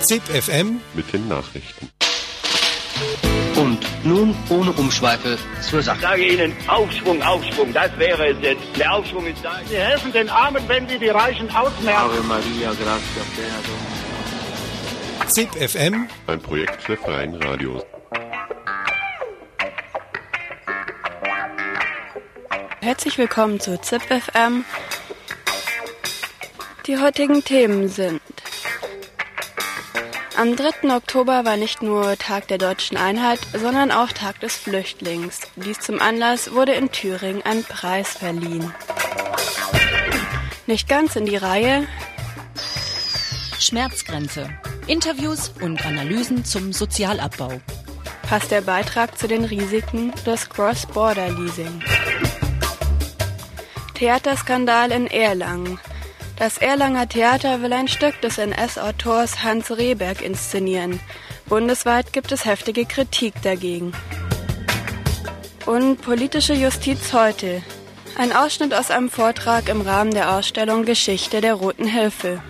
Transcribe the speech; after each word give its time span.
ZIP 0.00 0.22
FM 0.22 0.80
mit 0.94 1.12
den 1.12 1.28
Nachrichten. 1.28 1.90
Und 3.56 3.78
nun 4.04 4.34
ohne 4.48 4.72
Umschweife 4.72 5.38
zur 5.60 5.82
Sache. 5.82 5.98
Ich 5.98 6.02
sage 6.02 6.26
Ihnen, 6.26 6.52
Aufschwung, 6.66 7.22
Aufschwung, 7.22 7.72
das 7.72 7.90
wäre 7.98 8.28
es 8.28 8.36
jetzt. 8.40 8.62
Der 8.78 8.92
Aufschwung 8.92 9.26
ist 9.26 9.44
da. 9.44 9.60
Wir 9.68 9.80
helfen 9.80 10.12
den 10.12 10.28
Armen, 10.28 10.62
wenn 10.68 10.88
wir 10.88 10.98
die 10.98 11.08
Reichen 11.08 11.48
ausmerken. 11.54 12.10
Ave 12.10 12.22
Maria, 12.22 12.70
gratia 12.70 13.22
plena 13.34 13.60
ZIP 15.28 15.54
FM 15.54 16.08
Ein 16.26 16.40
Projekt 16.40 16.88
der 16.88 16.96
Freien 16.96 17.34
Radios. 17.36 17.82
Herzlich 22.80 23.18
willkommen 23.18 23.60
zu 23.60 23.80
ZipFM. 23.80 24.64
Die 26.86 26.98
heutigen 26.98 27.44
Themen 27.44 27.88
sind 27.88 28.19
am 30.40 30.56
3. 30.56 30.96
Oktober 30.96 31.44
war 31.44 31.58
nicht 31.58 31.82
nur 31.82 32.16
Tag 32.16 32.48
der 32.48 32.56
deutschen 32.56 32.96
Einheit, 32.96 33.40
sondern 33.52 33.90
auch 33.90 34.10
Tag 34.10 34.40
des 34.40 34.56
Flüchtlings. 34.56 35.40
Dies 35.56 35.80
zum 35.80 36.00
Anlass 36.00 36.54
wurde 36.54 36.72
in 36.72 36.90
Thüringen 36.90 37.42
ein 37.44 37.62
Preis 37.62 38.14
verliehen. 38.14 38.72
Nicht 40.66 40.88
ganz 40.88 41.14
in 41.14 41.26
die 41.26 41.36
Reihe, 41.36 41.86
Schmerzgrenze. 43.58 44.48
Interviews 44.86 45.52
und 45.60 45.84
Analysen 45.84 46.42
zum 46.46 46.72
Sozialabbau. 46.72 47.60
passt 48.22 48.50
der 48.50 48.62
Beitrag 48.62 49.18
zu 49.18 49.28
den 49.28 49.44
Risiken 49.44 50.10
des 50.24 50.48
Cross-Border-Leasing. 50.48 51.82
Theaterskandal 53.92 54.90
in 54.90 55.06
Erlangen. 55.06 55.78
Das 56.40 56.56
Erlanger 56.56 57.06
Theater 57.06 57.60
will 57.60 57.74
ein 57.74 57.86
Stück 57.86 58.18
des 58.22 58.38
NS-Autors 58.38 59.42
Hans 59.42 59.70
Rehberg 59.76 60.22
inszenieren. 60.22 60.98
Bundesweit 61.50 62.14
gibt 62.14 62.32
es 62.32 62.46
heftige 62.46 62.86
Kritik 62.86 63.34
dagegen. 63.42 63.92
Und 65.66 66.00
politische 66.00 66.54
Justiz 66.54 67.12
heute. 67.12 67.60
Ein 68.16 68.32
Ausschnitt 68.32 68.72
aus 68.72 68.90
einem 68.90 69.10
Vortrag 69.10 69.68
im 69.68 69.82
Rahmen 69.82 70.12
der 70.12 70.34
Ausstellung 70.34 70.86
Geschichte 70.86 71.42
der 71.42 71.52
Roten 71.52 71.84
Hilfe. 71.84 72.42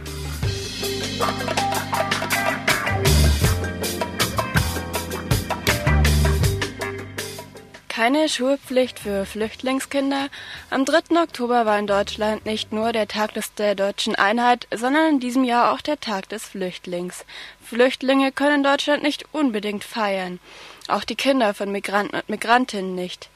Keine 8.00 8.30
Schulpflicht 8.30 8.98
für 8.98 9.26
Flüchtlingskinder. 9.26 10.28
Am 10.70 10.86
3. 10.86 11.20
Oktober 11.22 11.66
war 11.66 11.78
in 11.78 11.86
Deutschland 11.86 12.46
nicht 12.46 12.72
nur 12.72 12.92
der 12.92 13.06
Tag 13.06 13.34
des 13.34 13.52
der 13.52 13.74
deutschen 13.74 14.14
Einheit, 14.14 14.66
sondern 14.74 15.10
in 15.10 15.20
diesem 15.20 15.44
Jahr 15.44 15.70
auch 15.70 15.82
der 15.82 16.00
Tag 16.00 16.26
des 16.30 16.46
Flüchtlings. 16.46 17.26
Flüchtlinge 17.62 18.32
können 18.32 18.54
in 18.54 18.62
Deutschland 18.62 19.02
nicht 19.02 19.26
unbedingt 19.32 19.84
feiern. 19.84 20.40
Auch 20.88 21.04
die 21.04 21.14
Kinder 21.14 21.52
von 21.52 21.70
Migranten 21.70 22.16
und 22.16 22.30
Migrantinnen 22.30 22.94
nicht. 22.94 23.28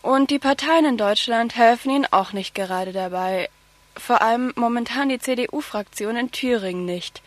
Und 0.00 0.30
die 0.30 0.38
Parteien 0.38 0.86
in 0.86 0.96
Deutschland 0.96 1.54
helfen 1.54 1.90
ihnen 1.90 2.06
auch 2.10 2.32
nicht 2.32 2.54
gerade 2.54 2.94
dabei. 2.94 3.50
Vor 3.98 4.22
allem 4.22 4.54
momentan 4.56 5.10
die 5.10 5.18
CDU-Fraktion 5.18 6.16
in 6.16 6.30
Thüringen 6.30 6.86
nicht. 6.86 7.20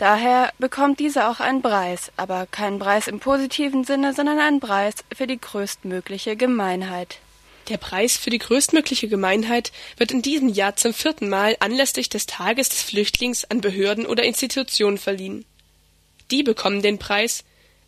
Daher 0.00 0.50
bekommt 0.58 0.98
diese 0.98 1.28
auch 1.28 1.40
einen 1.40 1.60
Preis, 1.60 2.10
aber 2.16 2.46
keinen 2.46 2.78
Preis 2.78 3.06
im 3.06 3.20
positiven 3.20 3.84
Sinne, 3.84 4.14
sondern 4.14 4.38
einen 4.38 4.58
Preis 4.58 4.94
für 5.14 5.26
die 5.26 5.38
größtmögliche 5.38 6.36
Gemeinheit. 6.36 7.18
Der 7.68 7.76
Preis 7.76 8.16
für 8.16 8.30
die 8.30 8.38
größtmögliche 8.38 9.08
Gemeinheit 9.08 9.72
wird 9.98 10.10
in 10.10 10.22
diesem 10.22 10.48
Jahr 10.48 10.74
zum 10.74 10.94
vierten 10.94 11.28
Mal 11.28 11.54
anlässlich 11.60 12.08
des 12.08 12.24
Tages 12.24 12.70
des 12.70 12.80
Flüchtlings 12.80 13.44
an 13.44 13.60
Behörden 13.60 14.06
oder 14.06 14.24
Institutionen 14.24 14.96
verliehen. 14.96 15.44
Die 16.30 16.42
bekommen 16.42 16.80
den 16.80 16.98
Preis, 16.98 17.44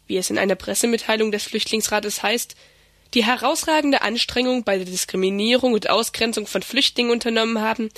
wie 0.07 0.19
es 0.19 0.29
in 0.29 0.37
einer 0.37 0.55
Pressemitteilung 0.55 1.33
des 1.33 1.45
Flüchtlingsrates 1.45 2.23
heißt, 2.23 2.57
die 3.15 3.25
herausragende 3.25 4.03
Anstrengung 4.03 4.65
bei 4.65 4.77
der 4.77 4.85
Diskriminierung 4.85 5.73
und 5.73 5.89
Ausgrenzung 5.89 6.47
von 6.47 6.61
Flüchtlingen 6.61 7.11
unternommen 7.11 7.63
haben, 7.63 7.89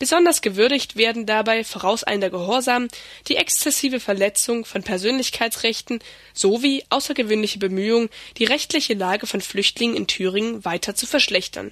besonders 0.00 0.40
gewürdigt 0.40 0.96
werden 0.96 1.26
dabei 1.26 1.62
vorauseilender 1.62 2.30
Gehorsam, 2.30 2.88
die 3.28 3.36
exzessive 3.36 4.00
Verletzung 4.00 4.64
von 4.64 4.82
Persönlichkeitsrechten 4.82 6.00
sowie 6.34 6.82
außergewöhnliche 6.88 7.60
Bemühungen, 7.60 8.08
die 8.38 8.44
rechtliche 8.44 8.94
Lage 8.94 9.28
von 9.28 9.40
Flüchtlingen 9.40 9.94
in 9.94 10.08
Thüringen 10.08 10.64
weiter 10.64 10.96
zu 10.96 11.06
verschlechtern. 11.06 11.70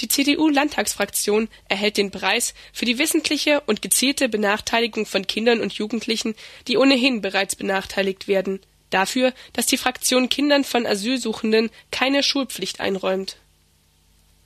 Die 0.00 0.08
CDU-Landtagsfraktion 0.08 1.48
erhält 1.68 1.96
den 1.96 2.12
Preis 2.12 2.54
für 2.72 2.84
die 2.84 2.98
wissentliche 2.98 3.62
und 3.62 3.82
gezielte 3.82 4.28
Benachteiligung 4.28 5.06
von 5.06 5.26
Kindern 5.26 5.60
und 5.60 5.72
Jugendlichen, 5.72 6.36
die 6.68 6.76
ohnehin 6.76 7.20
bereits 7.20 7.56
benachteiligt 7.56 8.28
werden, 8.28 8.60
dafür, 8.90 9.32
dass 9.54 9.66
die 9.66 9.78
Fraktion 9.78 10.28
Kindern 10.28 10.62
von 10.62 10.86
Asylsuchenden 10.86 11.70
keine 11.90 12.22
Schulpflicht 12.22 12.80
einräumt. 12.80 13.38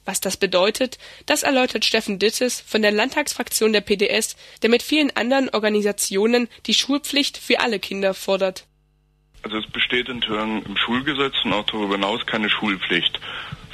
Was 0.05 0.21
das 0.21 0.37
bedeutet, 0.37 0.99
das 1.27 1.43
erläutert 1.45 1.85
Steffen 1.85 2.19
Dittes 2.19 2.61
von 2.61 2.83
der 2.83 2.91
Landtagsfraktion 2.91 3.73
der 3.73 3.83
PDS, 3.83 4.37
der 4.63 4.71
mit 4.71 4.83
vielen 4.83 5.15
anderen 5.17 5.49
Organisationen 5.51 6.49
die 6.67 6.75
Schulpflicht 6.75 7.39
für 7.39 7.61
alle 7.61 7.79
Kinder 7.79 8.15
fordert. 8.15 8.67
Also 9.43 9.59
es 9.59 9.67
besteht 9.67 10.09
in 10.09 10.21
Thüringen 10.21 10.65
im 10.65 10.77
Schulgesetz 10.77 11.35
und 11.45 11.53
auch 11.53 11.67
darüber 11.67 11.95
hinaus 11.95 12.25
keine 12.27 12.49
Schulpflicht 12.49 13.21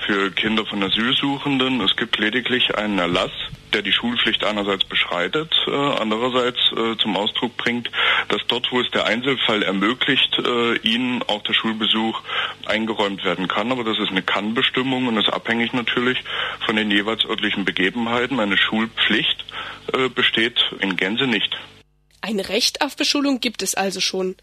für 0.06 0.30
Kinder 0.30 0.64
von 0.64 0.82
Asylsuchenden. 0.82 1.80
Es 1.80 1.94
gibt 1.96 2.18
lediglich 2.18 2.74
einen 2.74 2.98
Erlass, 2.98 3.32
der 3.74 3.82
die 3.82 3.92
Schulpflicht 3.92 4.44
einerseits 4.44 4.84
beschreitet, 4.84 5.54
äh, 5.66 5.70
andererseits 5.70 6.58
äh, 6.72 6.96
zum 6.98 7.16
Ausdruck 7.16 7.56
bringt, 7.56 7.90
dass 8.28 8.40
dort, 8.48 8.70
wo 8.72 8.80
es 8.80 8.90
der 8.90 9.06
Einzelfall 9.06 9.62
ermöglicht, 9.62 10.38
äh, 10.38 10.76
ihnen 10.78 11.22
auch 11.22 11.42
der 11.42 11.54
Schulbesuch 11.54 12.20
eingeräumt 12.66 13.24
werden 13.24 13.48
kann. 13.48 13.72
Aber 13.72 13.84
das 13.84 13.98
ist 13.98 14.10
eine 14.10 14.22
Kannbestimmung 14.22 15.06
und 15.06 15.16
ist 15.16 15.32
abhängig 15.32 15.72
natürlich 15.72 16.18
von 16.64 16.76
den 16.76 16.90
jeweils 16.90 17.24
örtlichen 17.24 17.64
Begebenheiten. 17.64 18.40
Eine 18.40 18.56
Schulpflicht 18.56 19.44
äh, 19.92 20.08
besteht 20.08 20.58
in 20.80 20.96
Gänze 20.96 21.26
nicht. 21.26 21.56
Ein 22.20 22.40
Recht 22.40 22.82
auf 22.82 22.96
Beschulung 22.96 23.40
gibt 23.40 23.62
es 23.62 23.74
also 23.74 24.00
schon. 24.00 24.36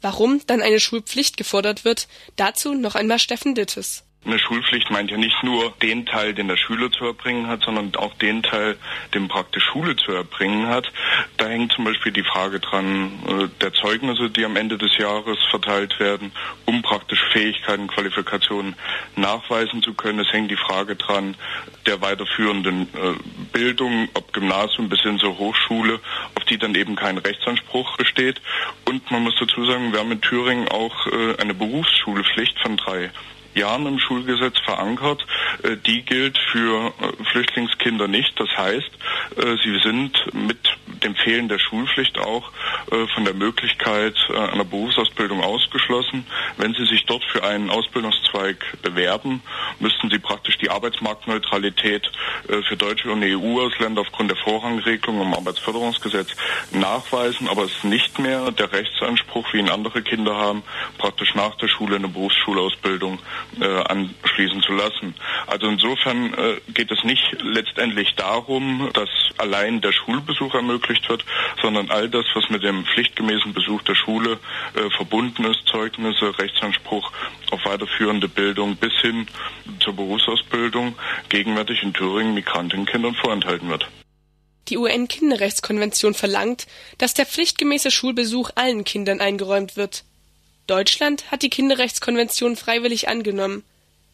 Warum 0.00 0.40
dann 0.46 0.60
eine 0.60 0.80
Schulpflicht 0.80 1.36
gefordert 1.36 1.84
wird, 1.84 2.08
dazu 2.36 2.74
noch 2.74 2.96
einmal 2.96 3.20
Steffen 3.20 3.54
Dittes. 3.54 4.04
Eine 4.24 4.38
Schulpflicht 4.38 4.88
meint 4.90 5.10
ja 5.10 5.16
nicht 5.16 5.42
nur 5.42 5.72
den 5.82 6.06
Teil, 6.06 6.32
den 6.32 6.46
der 6.46 6.56
Schüler 6.56 6.92
zu 6.92 7.06
erbringen 7.06 7.48
hat, 7.48 7.64
sondern 7.64 7.92
auch 7.96 8.14
den 8.14 8.44
Teil, 8.44 8.76
den 9.14 9.26
praktisch 9.26 9.64
Schule 9.64 9.96
zu 9.96 10.12
erbringen 10.12 10.68
hat. 10.68 10.92
Da 11.38 11.48
hängt 11.48 11.72
zum 11.72 11.84
Beispiel 11.84 12.12
die 12.12 12.22
Frage 12.22 12.60
dran 12.60 13.10
äh, 13.26 13.48
der 13.60 13.72
Zeugnisse, 13.72 14.30
die 14.30 14.44
am 14.44 14.54
Ende 14.54 14.78
des 14.78 14.96
Jahres 14.96 15.38
verteilt 15.50 15.98
werden, 15.98 16.30
um 16.66 16.82
praktisch 16.82 17.20
Fähigkeiten, 17.32 17.88
Qualifikationen 17.88 18.76
nachweisen 19.16 19.82
zu 19.82 19.92
können. 19.94 20.20
Es 20.20 20.32
hängt 20.32 20.52
die 20.52 20.56
Frage 20.56 20.94
dran 20.94 21.34
der 21.86 22.00
weiterführenden 22.00 22.82
äh, 22.82 23.14
Bildung, 23.52 24.08
ob 24.14 24.32
Gymnasium 24.32 24.88
bis 24.88 25.00
hin 25.00 25.18
zur 25.18 25.36
Hochschule, 25.36 25.98
auf 26.36 26.44
die 26.44 26.58
dann 26.58 26.76
eben 26.76 26.94
kein 26.94 27.18
Rechtsanspruch 27.18 27.96
besteht. 27.96 28.40
Und 28.84 29.10
man 29.10 29.24
muss 29.24 29.34
dazu 29.40 29.64
sagen, 29.66 29.92
wir 29.92 29.98
haben 29.98 30.12
in 30.12 30.20
Thüringen 30.20 30.68
auch 30.68 31.08
äh, 31.08 31.40
eine 31.40 31.54
Berufsschulpflicht 31.54 32.60
von 32.60 32.76
drei 32.76 33.10
Jahren 33.54 33.86
im 33.86 33.98
Schulgesetz 33.98 34.58
verankert. 34.64 35.26
Äh, 35.62 35.76
Die 35.76 36.02
gilt 36.02 36.38
für 36.50 36.92
äh, 37.00 37.24
Flüchtlingskinder 37.30 38.08
nicht. 38.08 38.38
Das 38.38 38.50
heißt, 38.56 38.90
äh, 39.36 39.56
sie 39.62 39.78
sind 39.82 40.12
mit 40.32 40.58
dem 41.04 41.14
Fehlen 41.14 41.48
der 41.48 41.58
Schulpflicht 41.58 42.18
auch 42.18 42.50
äh, 42.90 43.06
von 43.14 43.24
der 43.24 43.34
Möglichkeit 43.34 44.14
äh, 44.30 44.36
einer 44.36 44.64
Berufsausbildung 44.64 45.42
ausgeschlossen. 45.42 46.26
Wenn 46.56 46.74
sie 46.74 46.86
sich 46.86 47.04
dort 47.06 47.24
für 47.24 47.44
einen 47.44 47.70
Ausbildungszweig 47.70 48.78
bewerben, 48.82 49.42
müssten 49.78 50.10
sie 50.10 50.18
praktisch 50.18 50.58
die 50.58 50.70
Arbeitsmarktneutralität 50.70 52.10
äh, 52.48 52.62
für 52.62 52.76
deutsche 52.76 53.10
und 53.10 53.22
EU-Ausländer 53.22 54.02
aufgrund 54.02 54.30
der 54.30 54.38
Vorrangregelung 54.38 55.22
im 55.22 55.34
Arbeitsförderungsgesetz 55.34 56.28
nachweisen, 56.70 57.48
aber 57.48 57.64
es 57.64 57.72
ist 57.72 57.84
nicht 57.84 58.18
mehr 58.18 58.50
der 58.50 58.72
Rechtsanspruch, 58.72 59.52
wie 59.52 59.58
ihn 59.58 59.68
andere 59.68 60.02
Kinder 60.02 60.36
haben, 60.36 60.62
praktisch 60.98 61.34
nach 61.34 61.54
der 61.56 61.68
Schule 61.68 61.96
eine 61.96 62.08
Berufsschulausbildung 62.08 63.18
äh, 63.60 63.64
anschließen 63.64 64.62
zu 64.62 64.72
lassen. 64.72 65.14
Also 65.46 65.66
insofern 65.66 66.34
äh, 66.34 66.60
geht 66.72 66.90
es 66.90 67.04
nicht 67.04 67.22
letztendlich 67.42 68.14
darum, 68.14 68.90
dass 68.92 69.08
allein 69.38 69.80
der 69.80 69.92
Schulbesuch 69.92 70.54
ermöglicht 70.54 70.91
wird, 71.08 71.24
sondern 71.60 71.90
all 71.90 72.08
das, 72.08 72.24
was 72.34 72.48
mit 72.50 72.62
dem 72.62 72.84
pflichtgemäßen 72.84 73.52
Besuch 73.52 73.82
der 73.82 73.94
Schule 73.94 74.38
äh, 74.74 74.90
verbunden 74.96 75.44
ist, 75.44 75.66
Zeugnisse, 75.66 76.38
Rechtsanspruch 76.38 77.12
auf 77.50 77.64
weiterführende 77.64 78.28
Bildung 78.28 78.76
bis 78.76 78.92
hin 79.00 79.26
zur 79.80 79.94
Berufsausbildung, 79.94 80.94
gegenwärtig 81.28 81.82
in 81.82 81.92
Thüringen 81.92 82.34
Migrantenkindern 82.34 83.14
vorenthalten 83.14 83.68
wird. 83.68 83.88
Die 84.68 84.78
UN-Kinderrechtskonvention 84.78 86.14
verlangt, 86.14 86.66
dass 86.98 87.14
der 87.14 87.26
pflichtgemäße 87.26 87.90
Schulbesuch 87.90 88.50
allen 88.54 88.84
Kindern 88.84 89.20
eingeräumt 89.20 89.76
wird. 89.76 90.04
Deutschland 90.66 91.30
hat 91.30 91.42
die 91.42 91.50
Kinderrechtskonvention 91.50 92.56
freiwillig 92.56 93.08
angenommen. 93.08 93.64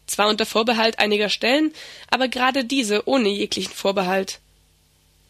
Zwar 0.07 0.27
unter 0.27 0.47
Vorbehalt 0.47 0.97
einiger 0.97 1.29
Stellen, 1.29 1.71
aber 2.09 2.27
gerade 2.27 2.65
diese 2.65 3.07
ohne 3.07 3.29
jeglichen 3.29 3.73
Vorbehalt. 3.73 4.39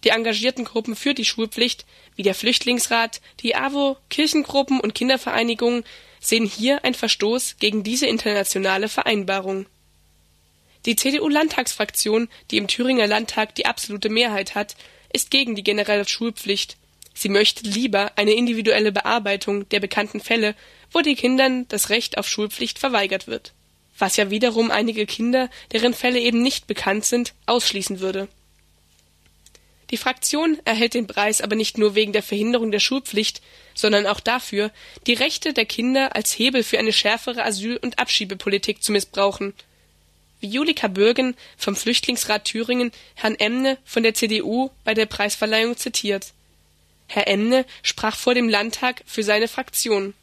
Die 0.03 0.09
engagierten 0.09 0.63
Gruppen 0.63 0.95
für 0.95 1.13
die 1.13 1.25
Schulpflicht, 1.25 1.85
wie 2.15 2.23
der 2.23 2.35
Flüchtlingsrat, 2.35 3.21
die 3.41 3.55
AWO, 3.55 3.97
Kirchengruppen 4.09 4.79
und 4.79 4.95
Kindervereinigungen, 4.95 5.83
sehen 6.19 6.45
hier 6.45 6.83
einen 6.83 6.95
Verstoß 6.95 7.57
gegen 7.59 7.83
diese 7.83 8.07
internationale 8.07 8.89
Vereinbarung. 8.89 9.65
Die 10.85 10.95
CDU-Landtagsfraktion, 10.95 12.29
die 12.51 12.57
im 12.57 12.67
Thüringer 12.67 13.07
Landtag 13.07 13.55
die 13.55 13.65
absolute 13.65 14.09
Mehrheit 14.09 14.55
hat, 14.55 14.75
ist 15.11 15.31
gegen 15.31 15.55
die 15.55 15.63
generelle 15.63 16.07
Schulpflicht. 16.07 16.77
Sie 17.13 17.29
möchte 17.29 17.67
lieber 17.67 18.13
eine 18.15 18.31
individuelle 18.31 18.93
Bearbeitung 18.93 19.67
der 19.69 19.81
bekannten 19.81 20.21
Fälle, 20.21 20.55
wo 20.91 21.01
den 21.01 21.17
Kindern 21.17 21.67
das 21.67 21.89
Recht 21.89 22.17
auf 22.17 22.29
Schulpflicht 22.29 22.79
verweigert 22.79 23.27
wird. 23.27 23.53
Was 23.97 24.15
ja 24.15 24.29
wiederum 24.29 24.71
einige 24.71 25.05
Kinder, 25.05 25.49
deren 25.73 25.93
Fälle 25.93 26.19
eben 26.19 26.41
nicht 26.41 26.67
bekannt 26.67 27.03
sind, 27.03 27.33
ausschließen 27.45 27.99
würde. 27.99 28.29
Die 29.91 29.97
Fraktion 29.97 30.59
erhält 30.65 30.93
den 30.93 31.07
Preis 31.07 31.41
aber 31.41 31.55
nicht 31.55 31.77
nur 31.77 31.95
wegen 31.95 32.13
der 32.13 32.23
Verhinderung 32.23 32.71
der 32.71 32.79
Schulpflicht, 32.79 33.41
sondern 33.73 34.05
auch 34.05 34.19
dafür, 34.19 34.71
die 35.07 35.13
Rechte 35.13 35.53
der 35.53 35.65
Kinder 35.65 36.15
als 36.15 36.37
Hebel 36.37 36.63
für 36.63 36.77
eine 36.77 36.93
schärfere 36.93 37.43
Asyl- 37.43 37.79
und 37.81 37.97
Abschiebepolitik 37.97 38.83
zu 38.83 38.91
missbrauchen. 38.91 39.53
Wie 40.41 40.47
Julika 40.47 40.87
Bürgen 40.87 41.35
vom 41.57 41.75
Flüchtlingsrat 41.75 42.45
Thüringen 42.45 42.91
Herrn 43.15 43.35
Emne 43.35 43.77
von 43.83 44.03
der 44.03 44.13
CDU 44.13 44.69
bei 44.83 44.93
der 44.93 45.05
Preisverleihung 45.05 45.75
zitiert. 45.75 46.33
Herr 47.07 47.27
Emne 47.27 47.65
sprach 47.81 48.15
vor 48.15 48.35
dem 48.35 48.47
Landtag 48.47 49.01
für 49.05 49.23
seine 49.23 49.47
Fraktion. 49.47 50.13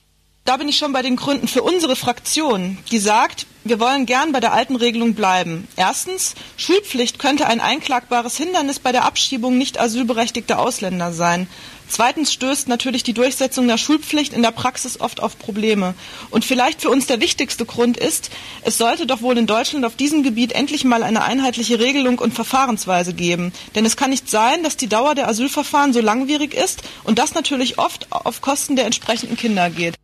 Da 0.46 0.56
bin 0.58 0.68
ich 0.68 0.78
schon 0.78 0.92
bei 0.92 1.02
den 1.02 1.16
Gründen 1.16 1.48
für 1.48 1.64
unsere 1.64 1.96
Fraktion, 1.96 2.78
die 2.92 3.00
sagt, 3.00 3.46
wir 3.64 3.80
wollen 3.80 4.06
gern 4.06 4.30
bei 4.30 4.38
der 4.38 4.52
alten 4.52 4.76
Regelung 4.76 5.14
bleiben. 5.14 5.66
Erstens, 5.74 6.36
Schulpflicht 6.56 7.18
könnte 7.18 7.48
ein 7.48 7.58
einklagbares 7.58 8.36
Hindernis 8.36 8.78
bei 8.78 8.92
der 8.92 9.06
Abschiebung 9.06 9.58
nicht 9.58 9.80
asylberechtigter 9.80 10.60
Ausländer 10.60 11.12
sein. 11.12 11.48
Zweitens 11.88 12.32
stößt 12.32 12.68
natürlich 12.68 13.02
die 13.02 13.12
Durchsetzung 13.12 13.66
der 13.66 13.76
Schulpflicht 13.76 14.32
in 14.32 14.42
der 14.42 14.52
Praxis 14.52 15.00
oft 15.00 15.20
auf 15.20 15.36
Probleme. 15.36 15.94
Und 16.30 16.44
vielleicht 16.44 16.80
für 16.80 16.90
uns 16.90 17.08
der 17.08 17.20
wichtigste 17.20 17.66
Grund 17.66 17.96
ist, 17.96 18.30
es 18.62 18.78
sollte 18.78 19.04
doch 19.04 19.22
wohl 19.22 19.36
in 19.38 19.48
Deutschland 19.48 19.84
auf 19.84 19.96
diesem 19.96 20.22
Gebiet 20.22 20.52
endlich 20.52 20.84
mal 20.84 21.02
eine 21.02 21.24
einheitliche 21.24 21.80
Regelung 21.80 22.20
und 22.20 22.34
Verfahrensweise 22.34 23.14
geben. 23.14 23.52
Denn 23.74 23.84
es 23.84 23.96
kann 23.96 24.10
nicht 24.10 24.30
sein, 24.30 24.62
dass 24.62 24.76
die 24.76 24.88
Dauer 24.88 25.16
der 25.16 25.26
Asylverfahren 25.26 25.92
so 25.92 26.00
langwierig 26.00 26.54
ist 26.54 26.82
und 27.02 27.18
das 27.18 27.34
natürlich 27.34 27.80
oft 27.80 28.06
auf 28.12 28.42
Kosten 28.42 28.76
der 28.76 28.86
entsprechenden 28.86 29.36
Kinder 29.36 29.70
geht. 29.70 29.96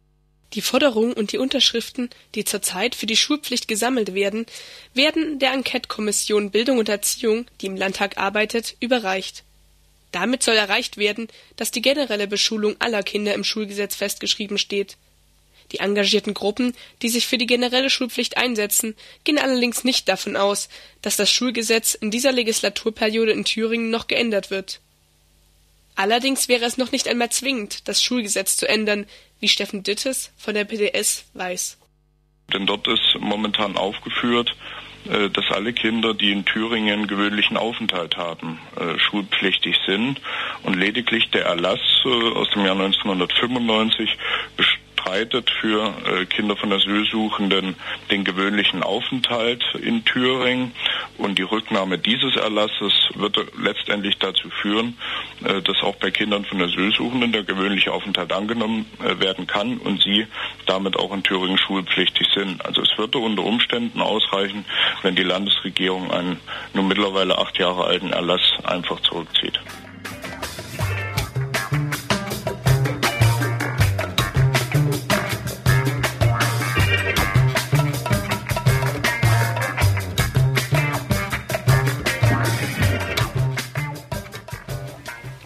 Die 0.54 0.60
Forderungen 0.60 1.14
und 1.14 1.32
die 1.32 1.38
Unterschriften, 1.38 2.10
die 2.34 2.44
zurzeit 2.44 2.94
für 2.94 3.06
die 3.06 3.16
Schulpflicht 3.16 3.68
gesammelt 3.68 4.14
werden, 4.14 4.44
werden 4.92 5.38
der 5.38 5.52
Enquete-Kommission 5.52 6.50
Bildung 6.50 6.78
und 6.78 6.88
Erziehung, 6.88 7.46
die 7.60 7.66
im 7.66 7.76
Landtag 7.76 8.18
arbeitet, 8.18 8.76
überreicht. 8.80 9.44
Damit 10.12 10.42
soll 10.42 10.56
erreicht 10.56 10.98
werden, 10.98 11.28
dass 11.56 11.70
die 11.70 11.80
generelle 11.80 12.28
Beschulung 12.28 12.76
aller 12.80 13.02
Kinder 13.02 13.32
im 13.32 13.44
Schulgesetz 13.44 13.96
festgeschrieben 13.96 14.58
steht. 14.58 14.98
Die 15.72 15.78
engagierten 15.78 16.34
Gruppen, 16.34 16.74
die 17.00 17.08
sich 17.08 17.26
für 17.26 17.38
die 17.38 17.46
generelle 17.46 17.88
Schulpflicht 17.88 18.36
einsetzen, 18.36 18.94
gehen 19.24 19.38
allerdings 19.38 19.84
nicht 19.84 20.06
davon 20.06 20.36
aus, 20.36 20.68
dass 21.00 21.16
das 21.16 21.30
Schulgesetz 21.30 21.94
in 21.94 22.10
dieser 22.10 22.30
Legislaturperiode 22.30 23.32
in 23.32 23.46
Thüringen 23.46 23.88
noch 23.88 24.06
geändert 24.06 24.50
wird. 24.50 24.80
Allerdings 25.94 26.48
wäre 26.48 26.66
es 26.66 26.76
noch 26.76 26.92
nicht 26.92 27.08
einmal 27.08 27.30
zwingend, 27.30 27.88
das 27.88 28.02
Schulgesetz 28.02 28.58
zu 28.58 28.68
ändern, 28.68 29.06
wie 29.42 29.48
Steffen 29.48 29.82
Dittes 29.82 30.32
von 30.38 30.54
der 30.54 30.64
PDS 30.64 31.28
weiß. 31.34 31.76
Denn 32.54 32.66
dort 32.66 32.86
ist 32.86 33.16
momentan 33.18 33.76
aufgeführt, 33.76 34.54
äh, 35.10 35.30
dass 35.30 35.50
alle 35.50 35.72
Kinder, 35.72 36.14
die 36.14 36.30
in 36.30 36.44
Thüringen 36.44 37.08
gewöhnlichen 37.08 37.56
Aufenthalt 37.56 38.16
haben, 38.16 38.60
äh, 38.76 38.98
schulpflichtig 39.00 39.76
sind 39.84 40.20
und 40.62 40.74
lediglich 40.74 41.28
der 41.30 41.44
Erlass 41.46 41.80
äh, 42.04 42.08
aus 42.08 42.48
dem 42.50 42.64
Jahr 42.64 42.78
1995 42.78 44.16
bestreitet 45.02 45.50
für 45.60 45.94
äh, 46.06 46.26
Kinder 46.26 46.56
von 46.56 46.72
Asylsuchenden 46.72 47.76
den 48.10 48.24
gewöhnlichen 48.24 48.82
Aufenthalt 48.82 49.62
in 49.80 50.04
Thüringen. 50.04 50.72
Und 51.18 51.38
die 51.38 51.42
Rücknahme 51.42 51.98
dieses 51.98 52.36
Erlasses 52.36 52.92
wird 53.14 53.36
letztendlich 53.60 54.18
dazu 54.18 54.48
führen, 54.50 54.96
äh, 55.44 55.60
dass 55.62 55.82
auch 55.82 55.96
bei 55.96 56.10
Kindern 56.10 56.44
von 56.44 56.62
Asylsuchenden 56.62 57.32
der 57.32 57.42
gewöhnliche 57.42 57.92
Aufenthalt 57.92 58.32
angenommen 58.32 58.86
äh, 59.00 59.18
werden 59.20 59.46
kann 59.46 59.78
und 59.78 60.02
sie 60.02 60.26
damit 60.66 60.96
auch 60.96 61.12
in 61.12 61.22
Thüringen 61.22 61.58
schulpflichtig 61.58 62.28
sind. 62.34 62.64
Also 62.64 62.82
es 62.82 62.96
würde 62.96 63.18
unter 63.18 63.44
Umständen 63.44 64.00
ausreichen, 64.00 64.64
wenn 65.02 65.16
die 65.16 65.24
Landesregierung 65.24 66.10
einen 66.10 66.38
nun 66.74 66.88
mittlerweile 66.88 67.38
acht 67.38 67.58
Jahre 67.58 67.84
alten 67.84 68.12
Erlass 68.12 68.42
einfach 68.64 69.00
zurückzieht. 69.00 69.60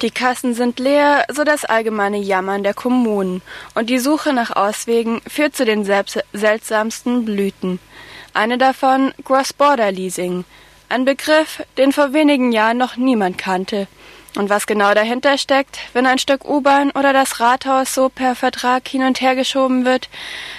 Die 0.06 0.12
Kassen 0.12 0.55
sind 0.55 0.79
leer, 0.79 1.25
so 1.32 1.43
das 1.43 1.64
allgemeine 1.64 2.19
Jammern 2.19 2.62
der 2.62 2.75
Kommunen. 2.75 3.43
Und 3.75 3.91
die 3.91 3.99
Suche 3.99 4.32
nach 4.32 4.55
Auswegen 4.55 5.20
führt 5.26 5.56
zu 5.56 5.64
den 5.64 5.85
seltsamsten 6.32 7.25
Blüten. 7.25 7.81
Eine 8.32 8.56
davon 8.56 9.12
Cross-Border-Leasing. 9.25 10.44
Ein 10.88 11.05
Begriff, 11.05 11.61
den 11.76 11.91
vor 11.91 12.12
wenigen 12.12 12.53
Jahren 12.53 12.79
noch 12.79 12.97
niemand 12.97 13.37
kannte. 13.37 13.88
Und 14.37 14.49
was 14.49 14.69
genau 14.69 14.94
dahinter 14.94 15.38
steckt, 15.38 15.81
wenn 15.93 16.06
ein 16.06 16.20
Stück 16.20 16.44
U-Bahn 16.44 16.93
oder 16.93 17.12
das 17.12 17.41
Rathaus 17.41 17.93
so 17.93 18.09
per 18.09 18.37
Vertrag 18.37 18.87
hin 18.87 19.02
und 19.02 19.20
her 19.20 19.35
geschoben 19.35 19.85
wird, 19.85 20.09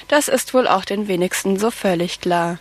das 0.10 0.28
ist 0.28 0.54
wohl 0.54 0.68
auch 0.68 0.84
den 0.84 1.08
wenigsten 1.08 1.58
so 1.58 1.72
völlig 1.72 2.20
klar. 2.20 2.60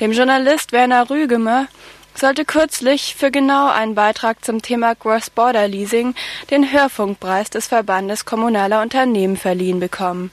Dem 0.00 0.12
Journalist 0.12 0.72
Werner 0.72 1.10
Rügemer 1.10 1.68
sollte 2.18 2.44
kürzlich 2.44 3.14
für 3.16 3.30
genau 3.30 3.68
einen 3.68 3.94
Beitrag 3.94 4.44
zum 4.44 4.62
Thema 4.62 4.94
Cross-Border 4.94 5.68
Leasing 5.68 6.14
den 6.50 6.72
Hörfunkpreis 6.72 7.50
des 7.50 7.66
Verbandes 7.66 8.24
kommunaler 8.24 8.82
Unternehmen 8.82 9.36
verliehen 9.36 9.80
bekommen. 9.80 10.30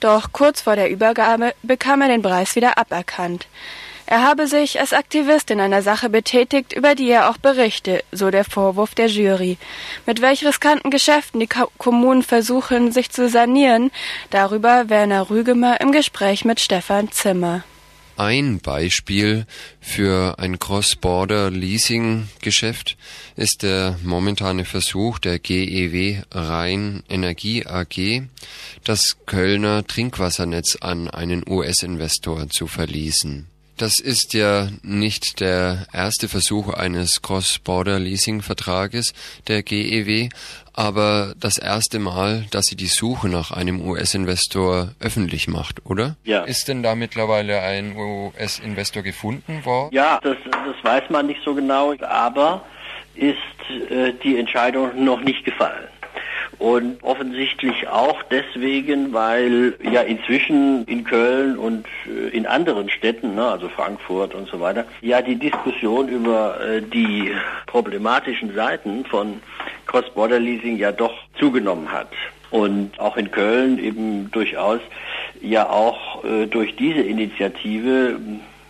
Doch 0.00 0.32
kurz 0.32 0.60
vor 0.60 0.76
der 0.76 0.90
Übergabe 0.90 1.54
bekam 1.62 2.02
er 2.02 2.08
den 2.08 2.22
Preis 2.22 2.54
wieder 2.56 2.78
aberkannt. 2.78 3.48
Er 4.10 4.22
habe 4.22 4.46
sich 4.46 4.80
als 4.80 4.94
Aktivist 4.94 5.50
in 5.50 5.60
einer 5.60 5.82
Sache 5.82 6.08
betätigt, 6.08 6.72
über 6.72 6.94
die 6.94 7.10
er 7.10 7.28
auch 7.28 7.36
berichte, 7.36 8.02
so 8.10 8.30
der 8.30 8.44
Vorwurf 8.44 8.94
der 8.94 9.08
Jury. 9.08 9.58
Mit 10.06 10.22
welch 10.22 10.46
riskanten 10.46 10.90
Geschäften 10.90 11.40
die 11.40 11.48
Kommunen 11.76 12.22
versuchen, 12.22 12.90
sich 12.90 13.10
zu 13.10 13.28
sanieren, 13.28 13.90
darüber 14.30 14.88
Werner 14.88 15.28
Rügemer 15.28 15.82
im 15.82 15.92
Gespräch 15.92 16.46
mit 16.46 16.58
Stefan 16.58 17.12
Zimmer. 17.12 17.64
Ein 18.18 18.58
Beispiel 18.58 19.46
für 19.80 20.38
ein 20.40 20.58
Cross-Border-Leasing-Geschäft 20.58 22.96
ist 23.36 23.62
der 23.62 23.96
momentane 24.02 24.64
Versuch 24.64 25.20
der 25.20 25.38
GEW 25.38 26.22
Rhein 26.32 27.04
Energie 27.08 27.64
AG, 27.64 28.22
das 28.82 29.18
Kölner 29.24 29.86
Trinkwassernetz 29.86 30.78
an 30.80 31.08
einen 31.08 31.48
US-Investor 31.48 32.50
zu 32.50 32.66
verließen. 32.66 33.46
Das 33.78 34.00
ist 34.00 34.34
ja 34.34 34.66
nicht 34.82 35.38
der 35.38 35.86
erste 35.92 36.28
Versuch 36.28 36.74
eines 36.74 37.22
Cross-Border-Leasing-Vertrages 37.22 39.14
der 39.46 39.62
GEW, 39.62 40.30
aber 40.72 41.34
das 41.38 41.58
erste 41.58 42.00
Mal, 42.00 42.46
dass 42.50 42.66
sie 42.66 42.74
die 42.74 42.88
Suche 42.88 43.28
nach 43.28 43.52
einem 43.52 43.80
US-Investor 43.80 44.94
öffentlich 44.98 45.46
macht, 45.46 45.86
oder? 45.86 46.16
Ja. 46.24 46.42
Ist 46.42 46.66
denn 46.66 46.82
da 46.82 46.96
mittlerweile 46.96 47.60
ein 47.60 47.96
US-Investor 47.96 49.04
gefunden 49.04 49.64
worden? 49.64 49.94
Ja, 49.94 50.18
das, 50.24 50.36
das 50.44 50.82
weiß 50.82 51.08
man 51.10 51.28
nicht 51.28 51.40
so 51.44 51.54
genau, 51.54 51.94
aber 52.00 52.64
ist 53.14 53.36
äh, 53.90 54.12
die 54.24 54.38
Entscheidung 54.38 55.04
noch 55.04 55.20
nicht 55.20 55.44
gefallen. 55.44 55.86
Und 56.58 56.98
offensichtlich 57.04 57.86
auch 57.86 58.20
deswegen, 58.24 59.12
weil 59.12 59.74
ja 59.92 60.00
inzwischen 60.00 60.84
in 60.86 61.04
Köln 61.04 61.56
und 61.56 61.86
äh, 62.06 62.36
in 62.36 62.46
anderen 62.46 62.90
Städten, 62.90 63.36
ne, 63.36 63.46
also 63.46 63.68
Frankfurt 63.68 64.34
und 64.34 64.48
so 64.48 64.60
weiter, 64.60 64.84
ja 65.00 65.22
die 65.22 65.36
Diskussion 65.36 66.08
über 66.08 66.60
äh, 66.60 66.82
die 66.82 67.32
problematischen 67.66 68.54
Seiten 68.54 69.04
von 69.04 69.40
Cross-Border-Leasing 69.86 70.76
ja 70.76 70.90
doch 70.90 71.14
zugenommen 71.38 71.92
hat. 71.92 72.08
Und 72.50 72.98
auch 72.98 73.16
in 73.16 73.30
Köln 73.30 73.78
eben 73.78 74.30
durchaus 74.32 74.80
ja 75.40 75.68
auch 75.68 76.24
äh, 76.24 76.46
durch 76.46 76.74
diese 76.74 77.02
Initiative, 77.02 78.18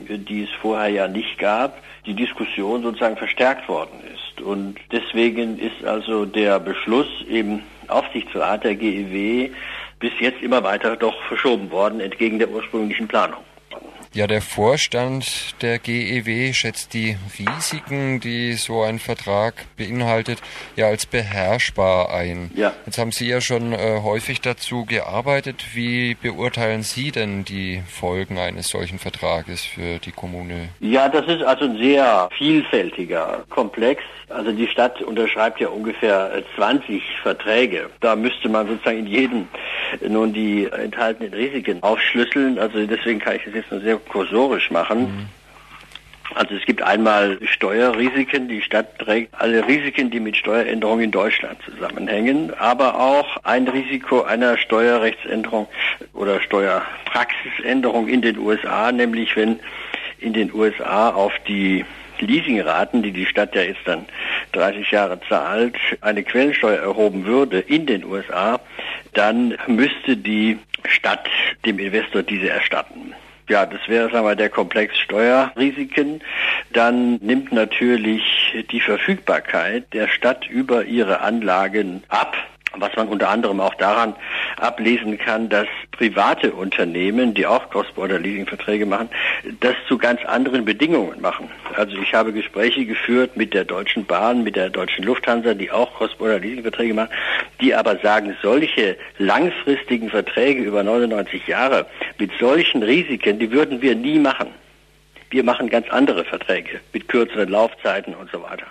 die 0.00 0.44
es 0.44 0.50
vorher 0.60 0.90
ja 0.90 1.08
nicht 1.08 1.38
gab, 1.38 1.78
die 2.04 2.14
Diskussion 2.14 2.82
sozusagen 2.82 3.16
verstärkt 3.16 3.68
worden 3.68 4.00
ist. 4.14 4.42
Und 4.42 4.76
deswegen 4.92 5.58
ist 5.58 5.84
also 5.84 6.24
der 6.24 6.60
Beschluss 6.60 7.08
eben 7.28 7.62
Aufsichtsrat 7.88 8.64
der 8.64 8.74
GEW 8.74 9.50
bis 9.98 10.12
jetzt 10.20 10.42
immer 10.42 10.62
weiter 10.62 10.96
doch 10.96 11.20
verschoben 11.24 11.70
worden, 11.70 12.00
entgegen 12.00 12.38
der 12.38 12.50
ursprünglichen 12.50 13.08
Planung. 13.08 13.42
Ja, 14.14 14.26
der 14.26 14.40
Vorstand 14.40 15.54
der 15.60 15.78
GEW 15.78 16.52
schätzt 16.52 16.94
die 16.94 17.16
Risiken, 17.38 18.20
die 18.20 18.54
so 18.54 18.82
ein 18.82 18.98
Vertrag 18.98 19.54
beinhaltet, 19.76 20.38
ja 20.76 20.86
als 20.86 21.04
beherrschbar 21.04 22.12
ein. 22.12 22.50
Ja. 22.54 22.72
Jetzt 22.86 22.98
haben 22.98 23.12
Sie 23.12 23.28
ja 23.28 23.40
schon 23.40 23.72
äh, 23.72 24.00
häufig 24.02 24.40
dazu 24.40 24.86
gearbeitet. 24.86 25.64
Wie 25.74 26.14
beurteilen 26.14 26.82
Sie 26.82 27.12
denn 27.12 27.44
die 27.44 27.82
Folgen 27.86 28.38
eines 28.38 28.68
solchen 28.68 28.98
Vertrages 28.98 29.64
für 29.64 29.98
die 29.98 30.12
Kommune? 30.12 30.70
Ja, 30.80 31.08
das 31.08 31.26
ist 31.26 31.42
also 31.42 31.66
ein 31.66 31.76
sehr 31.76 32.30
vielfältiger 32.36 33.44
Komplex. 33.50 34.02
Also 34.30 34.52
die 34.52 34.68
Stadt 34.68 35.00
unterschreibt 35.02 35.60
ja 35.60 35.68
ungefähr 35.68 36.42
20 36.56 37.02
Verträge. 37.22 37.88
Da 38.00 38.14
müsste 38.14 38.48
man 38.48 38.66
sozusagen 38.68 38.98
in 38.98 39.06
jedem 39.06 39.48
nun 40.06 40.32
die 40.32 40.66
enthaltenen 40.66 41.32
Risiken 41.32 41.82
aufschlüsseln. 41.82 42.58
Also 42.58 42.86
deswegen 42.86 43.18
kann 43.18 43.36
ich 43.36 43.44
das 43.44 43.54
jetzt 43.54 43.70
nur 43.70 43.80
sehr 43.80 43.96
kursorisch 43.96 44.70
machen. 44.70 45.00
Mhm. 45.00 45.26
Also 46.34 46.54
es 46.54 46.66
gibt 46.66 46.82
einmal 46.82 47.38
Steuerrisiken, 47.42 48.48
die 48.48 48.60
Stadt 48.60 48.98
trägt 48.98 49.34
alle 49.40 49.66
Risiken, 49.66 50.10
die 50.10 50.20
mit 50.20 50.36
Steueränderungen 50.36 51.04
in 51.04 51.10
Deutschland 51.10 51.58
zusammenhängen, 51.62 52.52
aber 52.58 53.00
auch 53.00 53.38
ein 53.44 53.66
Risiko 53.66 54.22
einer 54.22 54.58
Steuerrechtsänderung 54.58 55.68
oder 56.12 56.40
Steuerpraxisänderung 56.42 58.08
in 58.08 58.20
den 58.20 58.38
USA, 58.38 58.92
nämlich 58.92 59.34
wenn 59.36 59.58
in 60.20 60.34
den 60.34 60.52
USA 60.52 61.10
auf 61.10 61.32
die 61.46 61.84
Leasingraten, 62.20 63.02
die 63.02 63.12
die 63.12 63.26
Stadt 63.26 63.54
ja 63.54 63.62
jetzt 63.62 63.86
dann 63.86 64.04
30 64.52 64.90
Jahre 64.90 65.20
zahlt, 65.28 65.76
eine 66.00 66.22
Quellensteuer 66.22 66.78
erhoben 66.78 67.24
würde 67.24 67.60
in 67.60 67.86
den 67.86 68.04
USA, 68.04 68.60
dann 69.18 69.58
müsste 69.66 70.16
die 70.16 70.58
Stadt 70.86 71.28
dem 71.66 71.80
Investor 71.80 72.22
diese 72.22 72.50
erstatten. 72.50 73.14
Ja, 73.48 73.66
das 73.66 73.80
wäre, 73.88 74.10
sagen 74.10 74.26
wir, 74.26 74.36
der 74.36 74.48
Komplex 74.48 74.96
Steuerrisiken. 74.98 76.20
Dann 76.72 77.16
nimmt 77.16 77.50
natürlich 77.50 78.22
die 78.70 78.80
Verfügbarkeit 78.80 79.92
der 79.92 80.06
Stadt 80.06 80.48
über 80.48 80.84
ihre 80.84 81.20
Anlagen 81.20 82.04
ab 82.08 82.36
was 82.76 82.94
man 82.96 83.08
unter 83.08 83.28
anderem 83.28 83.60
auch 83.60 83.74
daran 83.74 84.14
ablesen 84.58 85.18
kann, 85.18 85.48
dass 85.48 85.66
private 85.92 86.52
Unternehmen, 86.52 87.34
die 87.34 87.46
auch 87.46 87.70
Cross-Border-Leasing-Verträge 87.70 88.86
machen, 88.86 89.08
das 89.60 89.74
zu 89.88 89.98
ganz 89.98 90.24
anderen 90.24 90.64
Bedingungen 90.64 91.20
machen. 91.20 91.50
Also 91.74 91.96
ich 91.96 92.14
habe 92.14 92.32
Gespräche 92.32 92.84
geführt 92.84 93.36
mit 93.36 93.54
der 93.54 93.64
Deutschen 93.64 94.04
Bahn, 94.04 94.44
mit 94.44 94.56
der 94.56 94.70
Deutschen 94.70 95.04
Lufthansa, 95.04 95.54
die 95.54 95.70
auch 95.70 95.94
Cross-Border-Leasing-Verträge 95.96 96.94
machen, 96.94 97.10
die 97.60 97.74
aber 97.74 97.98
sagen, 97.98 98.36
solche 98.42 98.96
langfristigen 99.18 100.10
Verträge 100.10 100.62
über 100.62 100.82
99 100.82 101.46
Jahre 101.46 101.86
mit 102.18 102.30
solchen 102.38 102.82
Risiken, 102.82 103.38
die 103.38 103.50
würden 103.50 103.82
wir 103.82 103.94
nie 103.94 104.18
machen. 104.18 104.48
Wir 105.30 105.44
machen 105.44 105.68
ganz 105.68 105.88
andere 105.90 106.24
Verträge 106.24 106.80
mit 106.92 107.08
kürzeren 107.08 107.50
Laufzeiten 107.50 108.14
und 108.14 108.30
so 108.30 108.42
weiter 108.42 108.66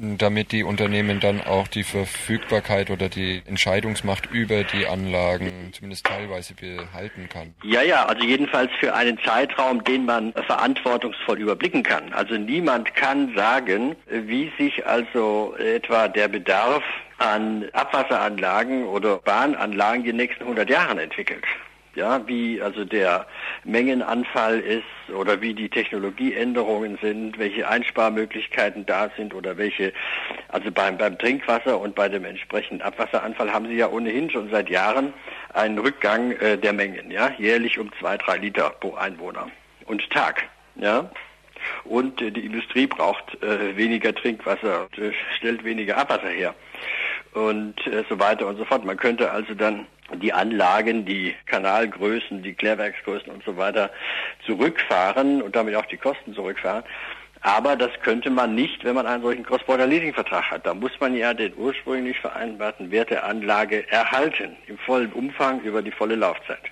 damit 0.00 0.52
die 0.52 0.62
Unternehmen 0.64 1.20
dann 1.20 1.40
auch 1.42 1.68
die 1.68 1.84
Verfügbarkeit 1.84 2.90
oder 2.90 3.08
die 3.08 3.42
Entscheidungsmacht 3.46 4.26
über 4.30 4.64
die 4.64 4.86
Anlagen 4.86 5.70
zumindest 5.72 6.06
teilweise 6.06 6.54
behalten 6.54 7.28
kann. 7.28 7.54
Ja, 7.62 7.82
ja, 7.82 8.06
also 8.06 8.24
jedenfalls 8.24 8.70
für 8.80 8.94
einen 8.94 9.18
Zeitraum, 9.24 9.84
den 9.84 10.06
man 10.06 10.32
verantwortungsvoll 10.32 11.38
überblicken 11.40 11.82
kann. 11.82 12.12
Also 12.12 12.36
niemand 12.36 12.94
kann 12.94 13.34
sagen, 13.36 13.96
wie 14.06 14.50
sich 14.58 14.86
also 14.86 15.54
etwa 15.56 16.08
der 16.08 16.28
Bedarf 16.28 16.82
an 17.18 17.66
Abwasseranlagen 17.72 18.84
oder 18.84 19.18
Bahnanlagen 19.18 20.04
die 20.04 20.12
nächsten 20.12 20.42
100 20.42 20.68
Jahren 20.70 20.98
entwickelt 20.98 21.44
ja, 21.94 22.26
wie 22.26 22.60
also 22.60 22.84
der 22.84 23.26
Mengenanfall 23.64 24.60
ist 24.60 25.14
oder 25.14 25.40
wie 25.40 25.54
die 25.54 25.68
Technologieänderungen 25.68 26.98
sind, 27.02 27.38
welche 27.38 27.68
Einsparmöglichkeiten 27.68 28.86
da 28.86 29.10
sind 29.16 29.34
oder 29.34 29.58
welche, 29.58 29.92
also 30.48 30.70
beim, 30.70 30.96
beim 30.96 31.18
Trinkwasser 31.18 31.78
und 31.78 31.94
bei 31.94 32.08
dem 32.08 32.24
entsprechenden 32.24 32.82
Abwasseranfall 32.82 33.52
haben 33.52 33.66
Sie 33.66 33.74
ja 33.74 33.88
ohnehin 33.88 34.30
schon 34.30 34.50
seit 34.50 34.70
Jahren 34.70 35.12
einen 35.52 35.78
Rückgang 35.78 36.32
äh, 36.32 36.56
der 36.56 36.72
Mengen, 36.72 37.10
ja, 37.10 37.30
jährlich 37.38 37.78
um 37.78 37.90
zwei, 37.98 38.16
drei 38.16 38.38
Liter 38.38 38.70
pro 38.70 38.94
Einwohner 38.94 39.50
und 39.86 40.08
Tag, 40.10 40.48
ja. 40.76 41.10
Und 41.84 42.20
äh, 42.20 42.32
die 42.32 42.44
Industrie 42.44 42.86
braucht 42.86 43.40
äh, 43.42 43.76
weniger 43.76 44.14
Trinkwasser, 44.14 44.88
äh, 44.96 45.12
stellt 45.36 45.62
weniger 45.64 45.96
Abwasser 45.96 46.28
her 46.28 46.54
und 47.32 47.74
äh, 47.86 48.04
so 48.08 48.18
weiter 48.18 48.46
und 48.46 48.56
so 48.56 48.64
fort. 48.64 48.84
Man 48.84 48.96
könnte 48.96 49.30
also 49.30 49.54
dann 49.54 49.86
die 50.14 50.32
Anlagen, 50.32 51.04
die 51.04 51.34
Kanalgrößen, 51.46 52.42
die 52.42 52.54
Klärwerksgrößen 52.54 53.32
und 53.32 53.42
so 53.44 53.56
weiter 53.56 53.90
zurückfahren 54.46 55.40
und 55.42 55.56
damit 55.56 55.74
auch 55.74 55.86
die 55.86 55.96
Kosten 55.96 56.34
zurückfahren. 56.34 56.84
Aber 57.40 57.74
das 57.74 57.90
könnte 58.02 58.30
man 58.30 58.54
nicht, 58.54 58.84
wenn 58.84 58.94
man 58.94 59.06
einen 59.06 59.22
solchen 59.22 59.44
Cross-Border-Leasing-Vertrag 59.44 60.50
hat. 60.50 60.64
Da 60.64 60.74
muss 60.74 60.92
man 61.00 61.16
ja 61.16 61.34
den 61.34 61.52
ursprünglich 61.56 62.18
vereinbarten 62.20 62.90
Wert 62.92 63.10
der 63.10 63.24
Anlage 63.24 63.90
erhalten, 63.90 64.56
im 64.66 64.78
vollen 64.78 65.12
Umfang 65.12 65.60
über 65.62 65.82
die 65.82 65.90
volle 65.90 66.14
Laufzeit. 66.14 66.62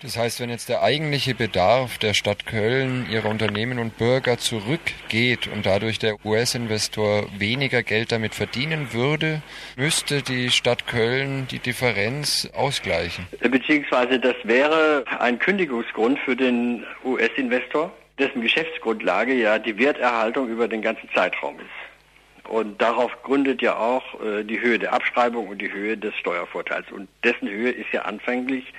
Das 0.00 0.16
heißt, 0.16 0.38
wenn 0.40 0.48
jetzt 0.48 0.68
der 0.68 0.82
eigentliche 0.82 1.34
Bedarf 1.34 1.98
der 1.98 2.14
Stadt 2.14 2.46
Köln, 2.46 3.08
ihrer 3.10 3.28
Unternehmen 3.28 3.80
und 3.80 3.98
Bürger 3.98 4.38
zurückgeht 4.38 5.48
und 5.48 5.66
dadurch 5.66 5.98
der 5.98 6.24
US-Investor 6.24 7.26
weniger 7.36 7.82
Geld 7.82 8.12
damit 8.12 8.32
verdienen 8.36 8.92
würde, 8.92 9.42
müsste 9.76 10.22
die 10.22 10.50
Stadt 10.50 10.86
Köln 10.86 11.48
die 11.50 11.58
Differenz 11.58 12.48
ausgleichen. 12.54 13.26
Beziehungsweise 13.40 14.20
das 14.20 14.36
wäre 14.44 15.04
ein 15.18 15.40
Kündigungsgrund 15.40 16.20
für 16.20 16.36
den 16.36 16.84
US-Investor, 17.04 17.92
dessen 18.20 18.40
Geschäftsgrundlage 18.40 19.34
ja 19.34 19.58
die 19.58 19.76
Werterhaltung 19.78 20.48
über 20.48 20.68
den 20.68 20.80
ganzen 20.80 21.08
Zeitraum 21.12 21.56
ist. 21.58 22.48
Und 22.48 22.80
darauf 22.80 23.10
gründet 23.24 23.62
ja 23.62 23.76
auch 23.76 24.04
äh, 24.22 24.44
die 24.44 24.60
Höhe 24.60 24.78
der 24.78 24.92
Abschreibung 24.92 25.48
und 25.48 25.60
die 25.60 25.72
Höhe 25.72 25.98
des 25.98 26.14
Steuervorteils. 26.14 26.90
Und 26.92 27.08
dessen 27.24 27.48
Höhe 27.48 27.70
ist 27.70 27.92
ja 27.92 28.02
anfänglich 28.02 28.72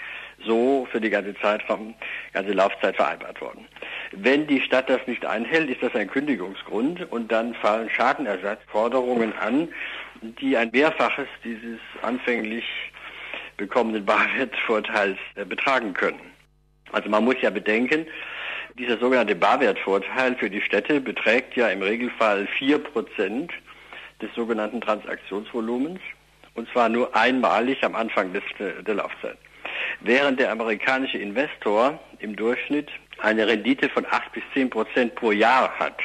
so 0.46 0.88
für 0.91 1.01
die 1.01 1.10
ganze 1.10 1.36
Zeitraum, 1.36 1.93
ganze 2.34 2.53
Laufzeit 2.53 2.96
vereinbart 2.96 3.39
worden. 3.41 3.65
Wenn 4.12 4.48
die 4.48 4.62
Stadt 4.62 4.89
das 4.89 5.05
nicht 5.08 5.25
einhält, 5.25 5.69
ist 5.69 5.84
das 5.84 5.96
ein 5.96 6.10
Kündigungsgrund 6.10 7.12
und 7.12 7.31
dann 7.31 7.53
fallen 7.55 7.89
Schadenersatzforderungen 7.89 9.34
an, 9.38 9.69
die 10.22 10.58
ein 10.58 10.69
Mehrfaches 10.72 11.27
dieses 11.43 11.79
anfänglich 12.01 12.65
bekommenen 13.58 14.05
Barwertvorteils 14.05 15.17
äh, 15.36 15.46
betragen 15.46 15.93
können. 15.93 16.19
Also 16.91 17.10
man 17.10 17.24
muss 17.24 17.36
ja 17.41 17.50
bedenken, 17.50 18.05
dieser 18.77 18.98
sogenannte 18.98 19.36
Barwertvorteil 19.36 20.36
für 20.36 20.50
die 20.50 20.62
Städte 20.62 21.01
beträgt 21.01 21.55
ja 21.55 21.67
im 21.67 21.81
Regelfall 21.81 22.48
4% 22.58 23.50
des 24.22 24.34
sogenannten 24.36 24.81
Transaktionsvolumens 24.81 26.00
und 26.55 26.69
zwar 26.72 26.89
nur 26.89 27.15
einmalig 27.15 27.84
am 27.84 27.96
Anfang 27.96 28.34
des, 28.34 28.43
äh, 28.60 28.81
der 28.84 28.96
Laufzeit 28.96 29.38
während 30.01 30.39
der 30.39 30.51
amerikanische 30.51 31.17
Investor 31.17 32.00
im 32.19 32.36
Durchschnitt 32.36 32.89
eine 33.19 33.48
Rendite 33.48 33.89
von 33.89 34.05
8 34.05 34.31
bis 34.34 34.43
10 34.53 34.69
Prozent 34.69 35.15
pro 35.15 35.31
Jahr 35.31 35.77
hat. 35.77 36.00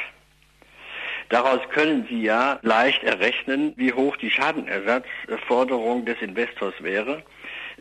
Daraus 1.29 1.59
können 1.69 2.05
Sie 2.09 2.21
ja 2.21 2.59
leicht 2.61 3.03
errechnen, 3.03 3.73
wie 3.77 3.91
hoch 3.91 4.15
die 4.17 4.29
Schadenersatzforderung 4.29 6.05
des 6.05 6.21
Investors 6.21 6.75
wäre, 6.81 7.23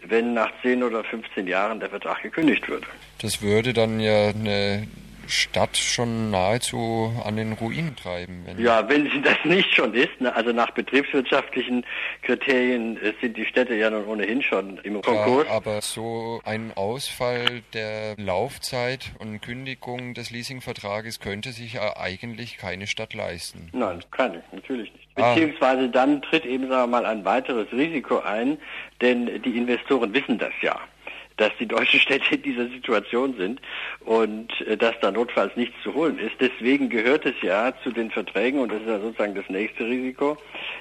wenn 0.07 0.33
nach 0.35 0.51
10 0.63 0.83
oder 0.83 1.05
15 1.05 1.47
Jahren 1.47 1.79
der 1.81 1.91
Vertrag 1.91 2.23
gekündigt 2.23 2.69
würde. 2.69 2.87
Das 3.21 3.43
würde 3.43 3.73
dann 3.73 4.01
ja 4.01 4.29
eine 4.29 4.87
Stadt 5.29 5.77
schon 5.77 6.31
nahezu 6.31 7.13
an 7.25 7.37
den 7.37 7.53
Ruin 7.53 7.97
treiben. 7.97 8.43
Wenn 8.47 8.59
ja, 8.59 8.89
wenn 8.89 9.11
sie 9.11 9.21
das 9.23 9.37
nicht 9.45 9.75
schon 9.75 9.95
ist, 9.95 10.21
ne, 10.21 10.35
also 10.35 10.53
nach 10.53 10.71
betriebswirtschaftlichen 10.73 11.85
Kriterien 12.23 12.97
äh, 13.03 13.13
sind 13.21 13.37
die 13.37 13.47
Städte 13.47 13.75
ja 13.75 13.91
nun 13.91 14.07
ohnehin 14.07 14.43
schon 14.43 14.79
im 14.79 15.01
Konkurs. 15.03 15.47
Ja, 15.47 15.55
aber 15.55 15.81
so 15.83 16.41
ein 16.45 16.73
Ausfall 16.75 17.63
der 17.73 18.15
Laufzeit 18.17 19.13
und 19.19 19.41
Kündigung 19.41 20.15
des 20.15 20.31
Leasingvertrages 20.31 21.21
könnte 21.21 21.53
sich 21.53 21.75
ja 21.75 21.97
eigentlich 21.97 22.59
keine 22.59 22.87
Stadt 22.87 23.15
leisten. 23.15 23.71
Nein, 23.73 24.01
keine, 24.11 24.43
natürlich 24.53 24.93
nicht. 24.93 25.09
Ah. 25.17 25.35
Beziehungsweise 25.35 25.89
dann 25.89 26.23
tritt 26.23 26.45
eben, 26.45 26.69
sagen 26.69 26.91
wir 26.91 27.01
mal, 27.01 27.07
ein 27.07 27.25
weiteres 27.25 27.71
Risiko 27.73 28.19
ein, 28.21 28.59
denn 29.01 29.43
die 29.43 29.57
Investoren 29.57 30.13
wissen 30.13 30.39
das 30.39 30.53
ja 30.61 30.79
dass 31.37 31.51
die 31.59 31.67
deutschen 31.67 32.01
Städte 32.01 32.35
in 32.35 32.43
dieser 32.43 32.69
Situation 32.69 33.37
sind 33.37 33.61
und 34.01 34.61
äh, 34.63 34.77
dass 34.77 34.95
da 35.01 35.11
notfalls 35.11 35.55
nichts 35.57 35.75
zu 35.83 35.95
holen 35.95 36.19
ist. 36.19 36.35
Deswegen 36.41 36.89
gehört 36.89 37.27
es 37.27 37.35
ja 37.43 37.73
zu 37.83 37.91
den 37.91 38.11
Verträgen, 38.11 38.61
und 38.61 38.73
das 38.73 38.81
ist 38.81 38.89
ja 38.89 39.01
sozusagen 39.01 39.35
das 39.35 39.49
nächste 39.49 39.85
Risiko, 39.85 40.37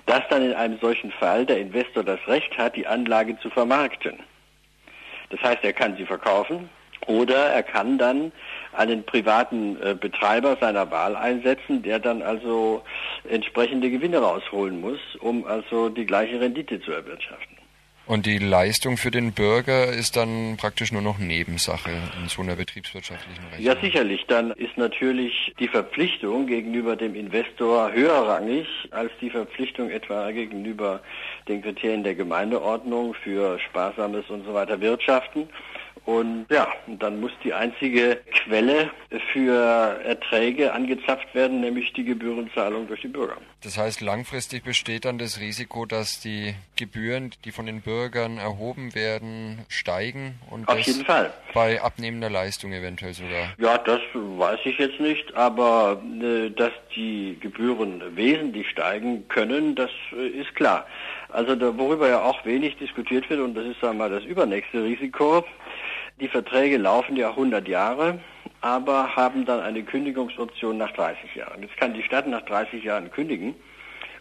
dass 0.05 0.21
dann 0.29 0.43
in 0.43 0.53
einem 0.53 0.77
solchen 0.79 1.11
Fall 1.11 1.45
der 1.45 1.59
Investor 1.59 2.03
das 2.03 2.19
Recht 2.27 2.57
hat, 2.57 2.75
die 2.75 2.87
Anlage 2.87 3.37
zu 3.39 3.49
vermarkten. 3.49 4.19
Das 5.29 5.41
heißt, 5.41 5.63
er 5.63 5.73
kann 5.73 5.97
sie 5.97 6.05
verkaufen 6.05 6.69
oder 7.07 7.47
er 7.47 7.63
kann 7.63 7.97
dann 7.97 8.31
einen 8.73 9.03
privaten 9.03 9.81
äh, 9.81 9.95
Betreiber 9.95 10.57
seiner 10.59 10.89
Wahl 10.91 11.15
einsetzen, 11.15 11.81
der 11.81 11.99
dann 11.99 12.21
also 12.21 12.83
entsprechende 13.29 13.89
Gewinne 13.89 14.19
rausholen 14.19 14.79
muss, 14.79 14.99
um 15.19 15.45
also 15.45 15.89
die 15.89 16.05
gleiche 16.05 16.39
Rendite 16.39 16.79
zu 16.81 16.91
erwirtschaften. 16.91 17.52
Und 18.05 18.25
die 18.25 18.37
Leistung 18.37 18.97
für 18.97 19.11
den 19.11 19.31
Bürger 19.31 19.87
ist 19.87 20.17
dann 20.17 20.57
praktisch 20.57 20.91
nur 20.91 21.01
noch 21.01 21.19
Nebensache 21.19 21.89
in 22.21 22.27
so 22.27 22.41
einer 22.41 22.57
betriebswirtschaftlichen 22.57 23.43
Rechnung. 23.45 23.65
Ja, 23.65 23.79
sicherlich. 23.79 24.25
Dann 24.27 24.51
ist 24.51 24.77
natürlich 24.77 25.53
die 25.57 25.69
Verpflichtung 25.69 26.45
gegenüber 26.47 26.97
dem 26.97 27.15
Investor 27.15 27.93
höherrangig 27.93 28.67
als 28.91 29.11
die 29.21 29.29
Verpflichtung 29.29 29.89
etwa 29.89 30.31
gegenüber 30.31 31.01
den 31.47 31.61
Kriterien 31.61 32.03
der 32.03 32.15
Gemeindeordnung 32.15 33.13
für 33.13 33.57
sparsames 33.59 34.29
und 34.29 34.45
so 34.45 34.53
weiter 34.53 34.81
Wirtschaften. 34.81 35.47
Und 36.05 36.47
ja, 36.49 36.67
dann 36.99 37.21
muss 37.21 37.31
die 37.45 37.53
einzige 37.53 38.19
Quelle 38.43 38.91
für 39.31 40.01
Erträge 40.03 40.73
angezapft 40.73 41.33
werden, 41.33 41.61
nämlich 41.61 41.93
die 41.93 42.03
Gebührenzahlung 42.03 42.87
durch 42.87 42.99
die 42.99 43.07
Bürger. 43.07 43.37
Das 43.63 43.77
heißt, 43.77 44.01
langfristig 44.01 44.63
besteht 44.63 45.05
dann 45.05 45.17
das 45.17 45.39
Risiko, 45.39 45.85
dass 45.85 46.19
die 46.19 46.53
Gebühren, 46.75 47.31
die 47.45 47.51
von 47.51 47.65
den 47.65 47.81
Bürgern 47.81 48.37
erhoben 48.37 48.93
werden, 48.93 49.59
steigen 49.69 50.39
und 50.49 50.67
Auf 50.67 50.79
jeden 50.79 51.05
Fall. 51.05 51.31
bei 51.53 51.81
abnehmender 51.81 52.29
Leistung 52.29 52.73
eventuell 52.73 53.13
sogar. 53.13 53.53
Ja, 53.57 53.77
das 53.77 54.01
weiß 54.13 54.59
ich 54.65 54.77
jetzt 54.77 54.99
nicht, 54.99 55.33
aber 55.35 56.01
äh, 56.21 56.49
dass 56.49 56.73
die 56.93 57.37
Gebühren 57.39 58.15
wesentlich 58.17 58.69
steigen 58.69 59.27
können, 59.29 59.75
das 59.75 59.91
äh, 60.11 60.27
ist 60.27 60.53
klar. 60.55 60.85
Also 61.29 61.55
da, 61.55 61.77
worüber 61.77 62.09
ja 62.09 62.21
auch 62.21 62.43
wenig 62.45 62.75
diskutiert 62.77 63.29
wird, 63.29 63.39
und 63.39 63.55
das 63.55 63.65
ist 63.65 63.83
einmal 63.83 64.09
das 64.09 64.23
übernächste 64.25 64.83
Risiko, 64.83 65.45
die 66.19 66.27
Verträge 66.27 66.77
laufen 66.77 67.15
ja 67.15 67.29
100 67.29 67.67
Jahre, 67.67 68.19
aber 68.63 69.13
haben 69.13 69.45
dann 69.45 69.59
eine 69.59 69.83
Kündigungsoption 69.83 70.77
nach 70.77 70.91
30 70.91 71.35
Jahren. 71.35 71.61
Jetzt 71.61 71.75
kann 71.75 71.93
die 71.93 72.01
Stadt 72.01 72.27
nach 72.27 72.43
30 72.43 72.81
Jahren 72.81 73.11
kündigen 73.11 73.55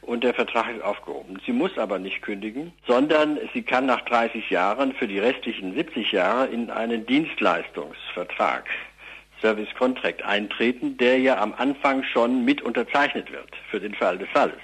und 0.00 0.24
der 0.24 0.34
Vertrag 0.34 0.68
ist 0.74 0.82
aufgehoben. 0.82 1.40
Sie 1.46 1.52
muss 1.52 1.78
aber 1.78 2.00
nicht 2.00 2.22
kündigen, 2.22 2.72
sondern 2.84 3.38
sie 3.54 3.62
kann 3.62 3.86
nach 3.86 4.00
30 4.00 4.50
Jahren 4.50 4.94
für 4.94 5.06
die 5.06 5.20
restlichen 5.20 5.74
70 5.74 6.10
Jahre 6.10 6.46
in 6.46 6.70
einen 6.70 7.06
Dienstleistungsvertrag, 7.06 8.64
Service 9.40 9.72
Contract, 9.78 10.24
eintreten, 10.24 10.96
der 10.96 11.20
ja 11.20 11.40
am 11.40 11.54
Anfang 11.56 12.02
schon 12.02 12.44
mit 12.44 12.62
unterzeichnet 12.62 13.30
wird 13.30 13.50
für 13.70 13.78
den 13.78 13.94
Fall 13.94 14.18
des 14.18 14.28
Falles. 14.30 14.58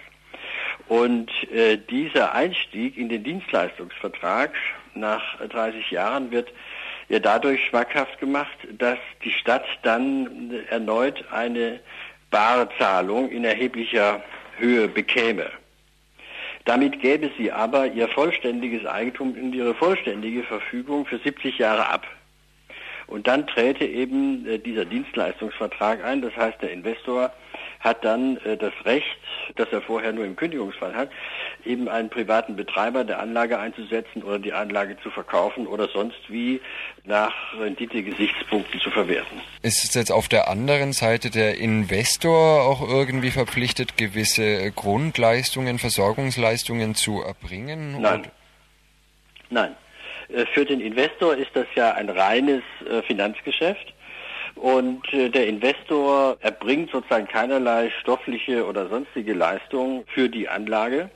Und 0.89 1.31
äh, 1.53 1.79
dieser 1.79 2.35
Einstieg 2.35 2.97
in 2.97 3.09
den 3.09 3.23
Dienstleistungsvertrag 3.23 4.51
nach 4.95 5.39
30 5.39 5.89
Jahren 5.93 6.33
wird 6.33 6.53
ja 7.09 7.19
dadurch 7.19 7.65
schmackhaft 7.67 8.19
gemacht, 8.21 8.57
dass 8.79 8.99
die 9.25 9.33
Stadt 9.33 9.65
dann 9.83 10.53
erneut 10.69 11.25
eine 11.31 11.81
Barzahlung 12.31 13.31
in 13.31 13.45
erheblicher 13.45 14.23
Höhe 14.59 14.89
bekäme. 14.89 15.47
Damit 16.65 17.01
gäbe 17.01 17.31
sie 17.39 17.51
aber 17.51 17.87
ihr 17.87 18.09
vollständiges 18.09 18.85
Eigentum 18.85 19.35
in 19.37 19.53
ihre 19.55 19.75
vollständige 19.75 20.43
Verfügung 20.43 21.07
für 21.07 21.19
70 21.19 21.57
Jahre 21.57 21.89
ab. 21.89 22.07
Und 23.07 23.27
dann 23.27 23.47
träte 23.47 23.87
eben 23.87 24.47
äh, 24.47 24.59
dieser 24.59 24.85
Dienstleistungsvertrag 24.85 26.05
ein, 26.05 26.21
das 26.21 26.37
heißt 26.37 26.61
der 26.61 26.73
Investor 26.73 27.33
hat 27.81 28.05
dann 28.05 28.37
äh, 28.39 28.57
das 28.57 28.73
Recht, 28.85 29.07
das 29.57 29.69
er 29.71 29.81
vorher 29.81 30.13
nur 30.13 30.25
im 30.25 30.37
Kündigungsfall 30.37 30.95
hat, 30.95 31.11
eben 31.65 31.89
einen 31.89 32.11
privaten 32.11 32.57
Betreiber 32.57 33.05
der 33.05 33.21
Anlage 33.21 33.59
einzusetzen 33.59 34.23
oder 34.23 34.39
die 34.39 34.53
Anlage 34.53 34.97
zu 35.03 35.11
verkaufen 35.11 35.67
oder 35.67 35.89
sonst 35.89 36.19
wie 36.29 36.61
nach 37.05 37.33
Rendite-Gesichtspunkten 37.59 38.81
zu 38.81 38.91
verwerten. 38.91 39.41
Ist 39.63 39.85
es 39.85 39.95
jetzt 39.95 40.11
auf 40.11 40.29
der 40.29 40.49
anderen 40.49 40.93
Seite 40.93 41.31
der 41.31 41.59
Investor 41.59 42.63
auch 42.63 42.87
irgendwie 42.89 43.31
verpflichtet, 43.31 43.97
gewisse 43.97 44.71
Grundleistungen, 44.73 45.79
Versorgungsleistungen 45.79 46.95
zu 46.95 47.23
erbringen? 47.23 48.01
Nein. 48.01 48.27
Nein. 49.51 49.75
Äh, 50.29 50.47
für 50.47 50.65
den 50.65 50.81
Investor 50.81 51.37
ist 51.37 51.51
das 51.55 51.67
ja 51.75 51.93
ein 51.93 52.09
reines 52.09 52.63
äh, 52.89 53.03
Finanzgeschäft. 53.03 53.95
Und 54.61 55.13
äh, 55.13 55.29
der 55.29 55.47
Investor 55.47 56.37
erbringt 56.41 56.91
sozusagen 56.91 57.29
keinerlei 57.29 57.91
stoffliche 58.01 58.67
oder 58.67 58.89
sonstige 58.89 59.33
Leistung 59.33 60.05
für 60.09 60.29
die 60.29 60.49
Anlage, 60.49 61.11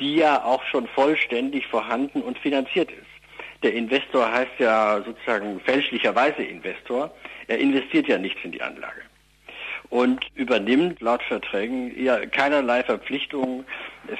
die 0.00 0.16
ja 0.16 0.44
auch 0.44 0.62
schon 0.64 0.86
vollständig 0.88 1.66
vorhanden 1.66 2.22
und 2.22 2.38
finanziert 2.38 2.90
ist. 2.90 3.00
Der 3.62 3.74
Investor 3.74 4.30
heißt 4.30 4.58
ja 4.58 5.02
sozusagen 5.04 5.60
fälschlicherweise 5.60 6.42
Investor. 6.42 7.10
Er 7.48 7.58
investiert 7.58 8.06
ja 8.08 8.18
nichts 8.18 8.40
in 8.44 8.52
die 8.52 8.62
Anlage 8.62 9.02
und 9.90 10.26
übernimmt 10.34 11.00
laut 11.00 11.22
Verträgen 11.22 11.92
ja 12.02 12.26
keinerlei 12.26 12.82
Verpflichtungen 12.82 13.64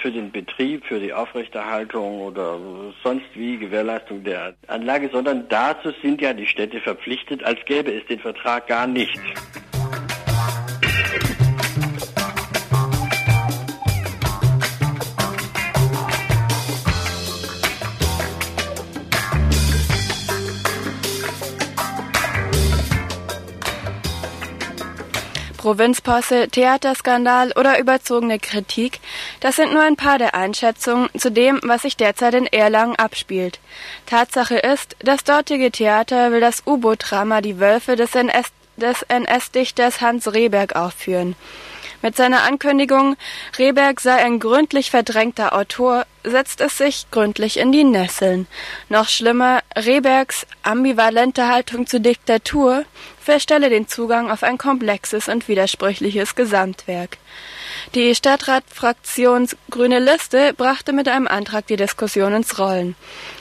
für 0.01 0.11
den 0.11 0.31
Betrieb, 0.31 0.85
für 0.87 1.01
die 1.01 1.13
Aufrechterhaltung 1.13 2.21
oder 2.21 2.59
sonst 3.03 3.27
wie 3.35 3.59
Gewährleistung 3.59 4.25
der 4.25 4.55
Anlage, 4.67 5.11
sondern 5.13 5.49
dazu 5.49 5.93
sind 6.03 6.21
ja 6.21 6.33
die 6.33 6.47
Städte 6.47 6.81
verpflichtet, 6.81 7.45
als 7.45 7.59
gäbe 7.67 7.93
es 7.93 8.07
den 8.07 8.21
Vertrag 8.21 8.67
gar 8.67 8.87
nicht. 8.87 9.19
Provinzposse, 25.65 26.49
Theaterskandal 26.49 27.53
oder 27.53 27.79
überzogene 27.79 28.39
Kritik, 28.39 29.01
das 29.41 29.57
sind 29.57 29.73
nur 29.73 29.83
ein 29.83 29.97
paar 29.97 30.19
der 30.19 30.35
Einschätzungen 30.35 31.09
zu 31.17 31.31
dem, 31.31 31.59
was 31.63 31.81
sich 31.81 31.97
derzeit 31.97 32.35
in 32.35 32.45
Erlangen 32.45 32.97
abspielt. 32.97 33.61
Tatsache 34.05 34.57
ist, 34.57 34.95
das 34.99 35.25
dortige 35.25 35.71
Theater 35.71 36.33
will 36.33 36.41
das 36.41 36.65
U-Boot-Drama 36.67 37.41
Die 37.41 37.61
Wölfe 37.61 37.97
des 37.97 38.15
NS-Dichters 39.09 40.03
Hans 40.03 40.35
Rehberg 40.35 40.77
aufführen. 40.77 41.35
Mit 42.03 42.15
seiner 42.15 42.43
Ankündigung, 42.43 43.17
Rehberg 43.59 43.99
sei 43.99 44.17
ein 44.17 44.41
gründlich 44.41 44.91
verdrängter 44.91 45.55
Autor, 45.55 46.05
setzt 46.23 46.61
es 46.61 46.77
sich 46.77 47.07
gründlich 47.11 47.57
in 47.57 47.73
die 47.73 47.85
Nesseln. 47.85 48.47
Noch 48.91 49.09
schlimmer, 49.09 49.61
Rehbergs 49.75 50.47
ambivalente 50.63 51.49
Haltung 51.49 51.87
zur 51.87 52.01
Diktatur 52.01 52.85
verstelle 53.25 53.71
den 53.71 53.89
Zugang 53.89 54.31
auf 54.31 54.43
ein 54.43 54.59
komplexes 54.59 55.29
und 55.29 55.49
widersprüchliches 55.49 56.35
Gesamtwerk. 56.35 57.17
Die 57.95 58.15
Stadtratfraktion 58.15 59.49
Grüne 59.71 59.99
Liste 59.99 60.53
brachte 60.55 60.93
mit 60.93 61.09
einem 61.09 61.27
Antrag 61.27 61.67
die 61.67 61.77
Diskussion 61.77 62.35
ins 62.35 62.59
Rollen. 62.59 62.95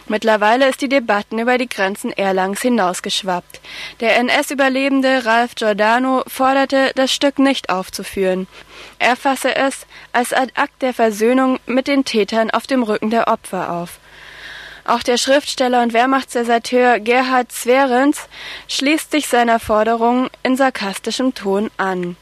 Mittlerweile 0.08 0.69
ist 0.69 0.82
die 0.82 0.89
Debatten 0.89 1.39
über 1.39 1.58
die 1.58 1.69
Grenzen 1.69 2.12
Erlangs 2.12 2.62
hinausgeschwappt. 2.62 3.60
Der 4.00 4.17
NS-Überlebende 4.17 5.26
Ralf 5.26 5.56
Giordano 5.56 6.24
forderte, 6.28 6.91
das 6.96 7.13
Stück 7.13 7.39
nicht 7.39 7.69
aufzuführen. 7.69 8.48
Er 9.00 9.15
fasse 9.15 9.56
es 9.56 9.86
als 10.12 10.34
Akt 10.34 10.82
der 10.82 10.93
Versöhnung 10.93 11.60
mit 11.65 11.88
den 11.88 12.06
Tätern 12.06 12.52
auf 12.52 12.67
dem 12.67 12.84
Rücken 12.84 13.10
der 13.10 13.28
Opfer 13.28 13.72
auf. 13.72 14.00
Auch 14.86 15.02
der 15.02 15.17
Schriftsteller 15.17 15.82
und 15.82 15.93
Wehrmachtsdeserteur 15.93 17.00
Gerhard 17.00 17.52
Zwerens 17.52 18.28
schließt 18.67 19.12
sich 19.12 19.28
seiner 19.28 19.60
Forderung 19.60 20.30
in 20.43 20.58
sarkastischem 20.58 21.34
Ton 21.34 21.72
an. 21.78 22.17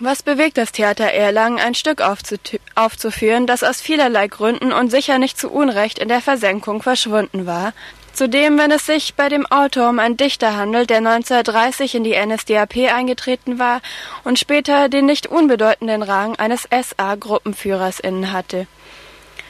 Was 0.00 0.22
bewegt 0.22 0.56
das 0.56 0.72
Theater 0.72 1.06
Erlangen, 1.06 1.58
ein 1.58 1.74
Stück 1.74 2.00
aufzuführen, 2.00 3.46
das 3.46 3.64
aus 3.64 3.80
vielerlei 3.80 4.28
Gründen 4.28 4.72
und 4.72 4.90
sicher 4.90 5.18
nicht 5.18 5.36
zu 5.38 5.50
Unrecht 5.50 5.98
in 5.98 6.08
der 6.08 6.20
Versenkung 6.20 6.82
verschwunden 6.82 7.46
war? 7.46 7.72
Zudem, 8.12 8.58
wenn 8.58 8.70
es 8.70 8.86
sich 8.86 9.14
bei 9.14 9.28
dem 9.28 9.44
Autor 9.46 9.90
um 9.90 9.98
einen 9.98 10.16
Dichter 10.16 10.56
handelt, 10.56 10.90
der 10.90 10.98
1930 10.98 11.96
in 11.96 12.04
die 12.04 12.16
NSDAP 12.16 12.92
eingetreten 12.92 13.58
war 13.58 13.80
und 14.24 14.38
später 14.38 14.88
den 14.88 15.06
nicht 15.06 15.26
unbedeutenden 15.26 16.02
Rang 16.02 16.36
eines 16.36 16.68
SA-Gruppenführers 16.70 18.00
innehatte. 18.00 18.66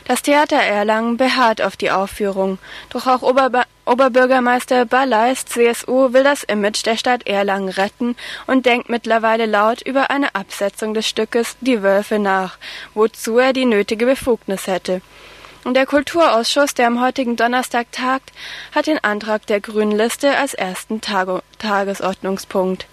Das 0.09 0.23
Theater 0.23 0.57
Erlangen 0.57 1.19
beharrt 1.19 1.61
auf 1.61 1.77
die 1.77 1.91
Aufführung, 1.91 2.59
doch 2.89 3.07
auch 3.07 3.21
Oberba 3.21 3.65
Oberbürgermeister 3.85 4.87
Balleis 4.87 5.45
CSU 5.45 6.15
will 6.15 6.25
das 6.25 6.45
Image 6.45 6.85
der 6.85 6.97
Stadt 6.97 7.27
Erlangen 7.27 7.69
retten 7.69 8.17
und 8.47 8.65
denkt 8.65 8.89
mittlerweile 8.89 9.45
laut 9.45 9.83
über 9.83 10.11
eine 10.11 10.35
Absetzung 10.35 10.95
des 10.95 11.07
Stückes 11.07 11.57
Die 11.61 11.83
Wölfe 11.83 12.19
nach, 12.19 12.57
wozu 12.95 13.39
er 13.39 13.53
die 13.53 13.67
nötige 13.67 14.07
Befugnis 14.07 14.67
hätte. 14.67 15.03
Und 15.65 15.75
der 15.75 15.85
Kulturausschuss, 15.85 16.73
der 16.73 16.87
am 16.87 17.03
heutigen 17.03 17.37
Donnerstag 17.37 17.93
tagt, 17.93 18.33
hat 18.75 18.87
den 18.87 19.05
Antrag 19.05 19.47
der 19.47 19.61
Grünen 19.61 19.93
Liste 19.93 20.37
als 20.39 20.55
ersten 20.55 21.03
Tag 21.03 21.43
Tagesordnungspunkt. 21.59 22.87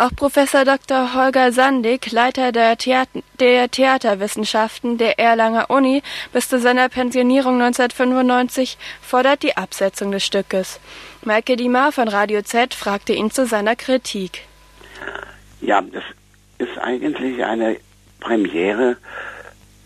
Auch 0.00 0.14
Professor 0.14 0.64
Dr. 0.64 1.12
Holger 1.14 1.50
Sandig, 1.50 2.12
Leiter 2.12 2.52
der, 2.52 2.78
Theater, 2.78 3.20
der 3.40 3.68
Theaterwissenschaften 3.68 4.96
der 4.96 5.18
Erlanger 5.18 5.70
Uni 5.70 6.04
bis 6.32 6.48
zu 6.48 6.60
seiner 6.60 6.88
Pensionierung 6.88 7.54
1995, 7.60 8.78
fordert 9.02 9.42
die 9.42 9.56
Absetzung 9.56 10.12
des 10.12 10.24
Stückes. 10.24 10.78
Maike 11.24 11.56
Diemar 11.56 11.90
von 11.90 12.06
Radio 12.06 12.42
Z 12.42 12.74
fragte 12.74 13.12
ihn 13.12 13.32
zu 13.32 13.44
seiner 13.44 13.74
Kritik. 13.74 14.42
Ja, 15.60 15.82
das 15.82 16.04
ist 16.58 16.78
eigentlich 16.78 17.44
eine 17.44 17.76
Premiere 18.20 18.98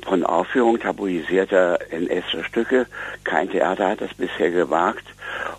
von 0.05 0.25
Aufführung 0.25 0.79
tabuisierter 0.79 1.79
NS-Stücke. 1.91 2.87
Kein 3.25 3.51
Theater 3.51 3.91
hat 3.91 4.01
das 4.01 4.15
bisher 4.15 4.51
gewagt. 4.51 5.05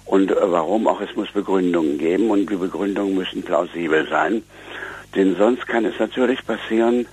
Und 0.05 0.31
äh, 0.31 0.35
warum 0.39 0.87
auch, 0.87 1.01
es 1.01 1.15
muss 1.15 1.31
Begründungen 1.31 1.97
geben 1.97 2.29
und 2.29 2.49
die 2.49 2.55
Begründungen 2.55 3.15
müssen 3.15 3.43
plausibel 3.43 4.07
sein. 4.09 4.43
Denn 5.15 5.35
sonst 5.35 5.67
kann 5.67 5.85
es 5.85 5.99
natürlich 5.99 6.45
passieren, 6.45 7.07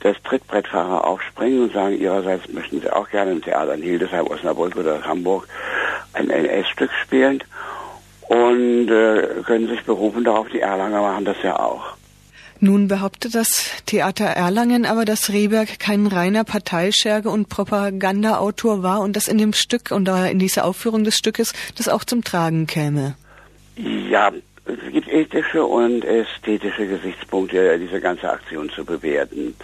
dass 0.00 0.16
Trittbrettfahrer 0.22 1.06
aufspringen 1.06 1.62
und 1.62 1.72
sagen, 1.72 1.98
ihrerseits 1.98 2.48
möchten 2.52 2.80
sie 2.80 2.90
auch 2.90 3.08
gerne 3.10 3.32
im 3.32 3.42
Theater 3.42 3.74
in 3.74 3.82
Hildesheim, 3.82 4.26
Osnabrück 4.26 4.76
oder 4.76 5.02
Hamburg 5.04 5.46
ein 6.14 6.30
NS-Stück 6.30 6.90
spielen 7.02 7.42
und 8.28 8.88
äh, 8.88 9.42
können 9.44 9.68
sich 9.68 9.84
berufen 9.84 10.24
darauf, 10.24 10.48
die 10.48 10.60
Erlanger 10.60 11.02
machen 11.02 11.24
das 11.24 11.36
ja 11.42 11.58
auch. 11.58 11.99
Nun 12.62 12.88
behauptet 12.88 13.34
das 13.34 13.70
Theater 13.86 14.26
Erlangen 14.26 14.84
aber, 14.84 15.06
dass 15.06 15.30
Rehberg 15.30 15.78
kein 15.78 16.06
reiner 16.06 16.44
Parteischerge 16.44 17.30
und 17.30 17.48
Propagandaautor 17.48 18.82
war 18.82 19.00
und 19.00 19.16
dass 19.16 19.28
in 19.28 19.38
dem 19.38 19.54
Stück 19.54 19.90
und 19.90 20.06
in 20.08 20.38
dieser 20.38 20.66
Aufführung 20.66 21.02
des 21.02 21.16
Stückes 21.16 21.54
das 21.78 21.88
auch 21.88 22.04
zum 22.04 22.22
Tragen 22.22 22.66
käme. 22.66 23.16
Ja, 23.76 24.30
es 24.66 24.92
gibt 24.92 25.08
ethische 25.08 25.64
und 25.64 26.04
ästhetische 26.04 26.86
Gesichtspunkte, 26.86 27.78
diese 27.78 27.98
ganze 27.98 28.30
Aktion 28.30 28.68
zu 28.68 28.84
bewerten. 28.84 29.54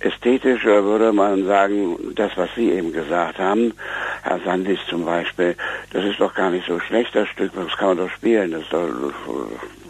Ästhetisch 0.00 0.64
würde 0.64 1.12
man 1.12 1.44
sagen, 1.46 2.14
das, 2.14 2.36
was 2.36 2.48
Sie 2.54 2.70
eben 2.70 2.92
gesagt 2.92 3.38
haben, 3.38 3.74
Herr 4.22 4.38
Sandis 4.44 4.78
zum 4.88 5.04
Beispiel, 5.04 5.56
das 5.92 6.04
ist 6.04 6.20
doch 6.20 6.34
gar 6.34 6.50
nicht 6.50 6.66
so 6.68 6.78
schlecht, 6.78 7.14
das 7.16 7.28
Stück, 7.28 7.52
das 7.54 7.76
kann 7.76 7.88
man 7.88 7.98
doch 7.98 8.10
spielen, 8.10 8.52
das 8.52 8.62
ist 8.62 8.72
doch, 8.72 8.88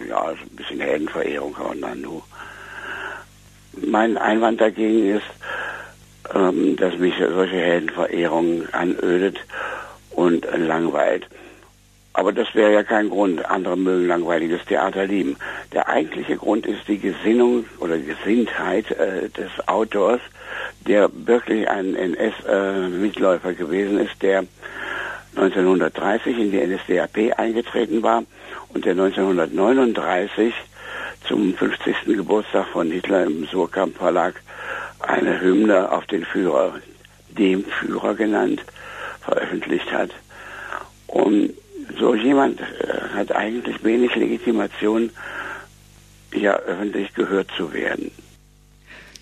ja, 0.08 0.28
ein 0.28 0.56
bisschen 0.56 0.80
Heldenverehrung 0.80 1.52
kann 1.52 1.66
man 1.66 1.80
dann 1.82 2.00
nur. 2.00 2.22
Mein 3.86 4.16
Einwand 4.16 4.60
dagegen 4.60 5.14
ist, 5.14 5.26
ähm, 6.34 6.76
dass 6.76 6.96
mich 6.98 7.14
solche 7.18 7.56
Heldenverehrung 7.56 8.66
anödet 8.72 9.38
und 10.10 10.46
langweilt. 10.56 11.26
Aber 12.18 12.32
das 12.32 12.52
wäre 12.52 12.72
ja 12.72 12.82
kein 12.82 13.10
Grund. 13.10 13.48
Andere 13.48 13.76
mögen 13.76 14.08
langweiliges 14.08 14.64
Theater 14.64 15.06
lieben. 15.06 15.36
Der 15.72 15.88
eigentliche 15.88 16.36
Grund 16.36 16.66
ist 16.66 16.88
die 16.88 16.98
Gesinnung 16.98 17.64
oder 17.78 17.96
Gesinntheit 17.96 18.90
äh, 18.90 19.28
des 19.28 19.68
Autors, 19.68 20.20
der 20.88 21.10
wirklich 21.14 21.68
ein 21.70 21.94
NS-Mitläufer 21.94 23.50
äh, 23.50 23.54
gewesen 23.54 24.00
ist, 24.00 24.20
der 24.20 24.44
1930 25.36 26.36
in 26.40 26.50
die 26.50 26.58
NSDAP 26.58 27.38
eingetreten 27.38 28.02
war 28.02 28.24
und 28.74 28.84
der 28.84 28.94
1939 28.94 30.52
zum 31.28 31.54
50. 31.54 31.98
Geburtstag 32.04 32.66
von 32.72 32.90
Hitler 32.90 33.26
im 33.26 33.46
Surkamp 33.46 33.96
Verlag 33.96 34.34
eine 34.98 35.40
Hymne 35.40 35.92
auf 35.92 36.04
den 36.06 36.24
Führer, 36.24 36.74
dem 37.28 37.64
Führer 37.64 38.16
genannt, 38.16 38.64
veröffentlicht 39.20 39.92
hat. 39.92 40.10
Und 41.06 41.54
so 41.98 42.14
jemand 42.14 42.60
äh, 42.60 42.64
hat 43.14 43.32
eigentlich 43.32 43.82
wenig 43.84 44.14
Legitimation, 44.14 45.10
ja 46.32 46.56
öffentlich 46.56 47.12
gehört 47.14 47.48
zu 47.56 47.72
werden. 47.72 48.10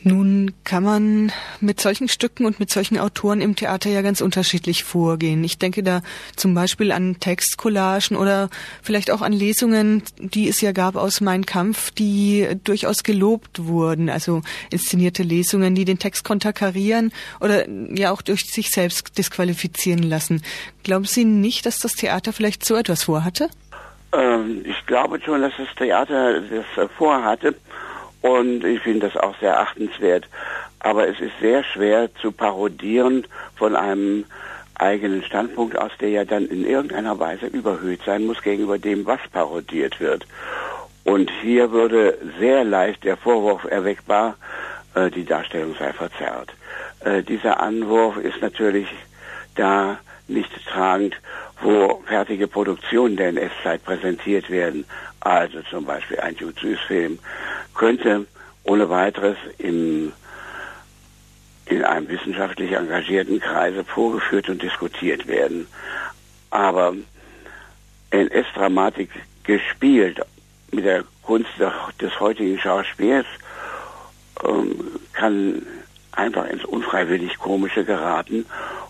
Nun 0.06 0.52
kann 0.62 0.84
man 0.84 1.32
mit 1.60 1.80
solchen 1.80 2.06
Stücken 2.06 2.46
und 2.46 2.60
mit 2.60 2.70
solchen 2.70 2.96
Autoren 2.96 3.40
im 3.40 3.56
Theater 3.56 3.90
ja 3.90 4.02
ganz 4.02 4.20
unterschiedlich 4.20 4.84
vorgehen. 4.84 5.42
Ich 5.42 5.58
denke 5.58 5.82
da 5.82 6.00
zum 6.36 6.54
Beispiel 6.54 6.92
an 6.92 7.18
Textcollagen 7.18 8.16
oder 8.16 8.48
vielleicht 8.84 9.10
auch 9.10 9.20
an 9.20 9.32
Lesungen, 9.32 10.04
die 10.20 10.48
es 10.48 10.60
ja 10.60 10.70
gab 10.70 10.94
aus 10.94 11.20
Mein 11.20 11.44
Kampf, 11.44 11.90
die 11.90 12.46
durchaus 12.62 13.02
gelobt 13.02 13.66
wurden. 13.66 14.08
Also 14.08 14.42
inszenierte 14.70 15.24
Lesungen, 15.24 15.74
die 15.74 15.84
den 15.84 15.98
Text 15.98 16.22
konterkarieren 16.22 17.10
oder 17.40 17.68
ja 17.68 18.12
auch 18.12 18.22
durch 18.22 18.44
sich 18.44 18.70
selbst 18.70 19.18
disqualifizieren 19.18 20.04
lassen. 20.04 20.44
Glauben 20.84 21.06
Sie 21.06 21.24
nicht, 21.24 21.66
dass 21.66 21.80
das 21.80 21.94
Theater 21.94 22.32
vielleicht 22.32 22.64
so 22.64 22.76
etwas 22.76 23.02
vorhatte? 23.02 23.50
Ähm, 24.12 24.64
ich 24.64 24.86
glaube 24.86 25.20
schon, 25.20 25.42
dass 25.42 25.52
das 25.58 25.74
Theater 25.76 26.40
das 26.40 26.90
vorhatte. 26.96 27.56
Und 28.26 28.64
ich 28.64 28.80
finde 28.80 29.08
das 29.08 29.16
auch 29.16 29.38
sehr 29.38 29.60
achtenswert. 29.60 30.28
Aber 30.80 31.08
es 31.08 31.20
ist 31.20 31.38
sehr 31.40 31.62
schwer 31.62 32.12
zu 32.16 32.32
parodieren 32.32 33.26
von 33.54 33.76
einem 33.76 34.24
eigenen 34.74 35.22
Standpunkt 35.22 35.78
aus, 35.78 35.92
der 36.00 36.10
ja 36.10 36.24
dann 36.24 36.46
in 36.46 36.66
irgendeiner 36.66 37.18
Weise 37.20 37.46
überhöht 37.46 38.00
sein 38.04 38.26
muss 38.26 38.42
gegenüber 38.42 38.78
dem, 38.78 39.06
was 39.06 39.20
parodiert 39.32 40.00
wird. 40.00 40.26
Und 41.04 41.30
hier 41.40 41.70
würde 41.70 42.18
sehr 42.40 42.64
leicht 42.64 43.04
der 43.04 43.16
Vorwurf 43.16 43.64
erweckbar, 43.64 44.36
äh, 44.94 45.08
die 45.08 45.24
Darstellung 45.24 45.76
sei 45.78 45.92
verzerrt. 45.92 46.52
Äh, 47.04 47.22
dieser 47.22 47.60
Anwurf 47.60 48.16
ist 48.16 48.42
natürlich 48.42 48.88
da 49.54 49.98
nicht 50.26 50.50
tragend, 50.66 51.14
wo 51.62 52.02
fertige 52.06 52.48
Produktionen 52.48 53.16
der 53.16 53.28
NS-Zeit 53.28 53.84
präsentiert 53.84 54.50
werden. 54.50 54.84
Also 55.26 55.60
zum 55.68 55.84
Beispiel 55.84 56.20
ein 56.20 56.36
Jutsus-Film 56.36 57.18
könnte 57.74 58.26
ohne 58.62 58.88
weiteres 58.88 59.36
im, 59.58 60.12
in 61.64 61.82
einem 61.82 62.08
wissenschaftlich 62.08 62.70
engagierten 62.70 63.40
Kreise 63.40 63.82
vorgeführt 63.82 64.48
und 64.48 64.62
diskutiert 64.62 65.26
werden. 65.26 65.66
Aber 66.50 66.94
NS-Dramatik 68.10 69.10
gespielt 69.42 70.20
mit 70.70 70.84
der 70.84 71.02
Kunst 71.22 71.50
des 72.00 72.20
heutigen 72.20 72.60
Schauspiels 72.60 73.26
ähm, 74.44 74.80
kann 75.12 75.66
einfach 76.12 76.46
ins 76.46 76.64
unfreiwillig 76.64 77.36
Komische 77.38 77.84
geraten 77.84 78.46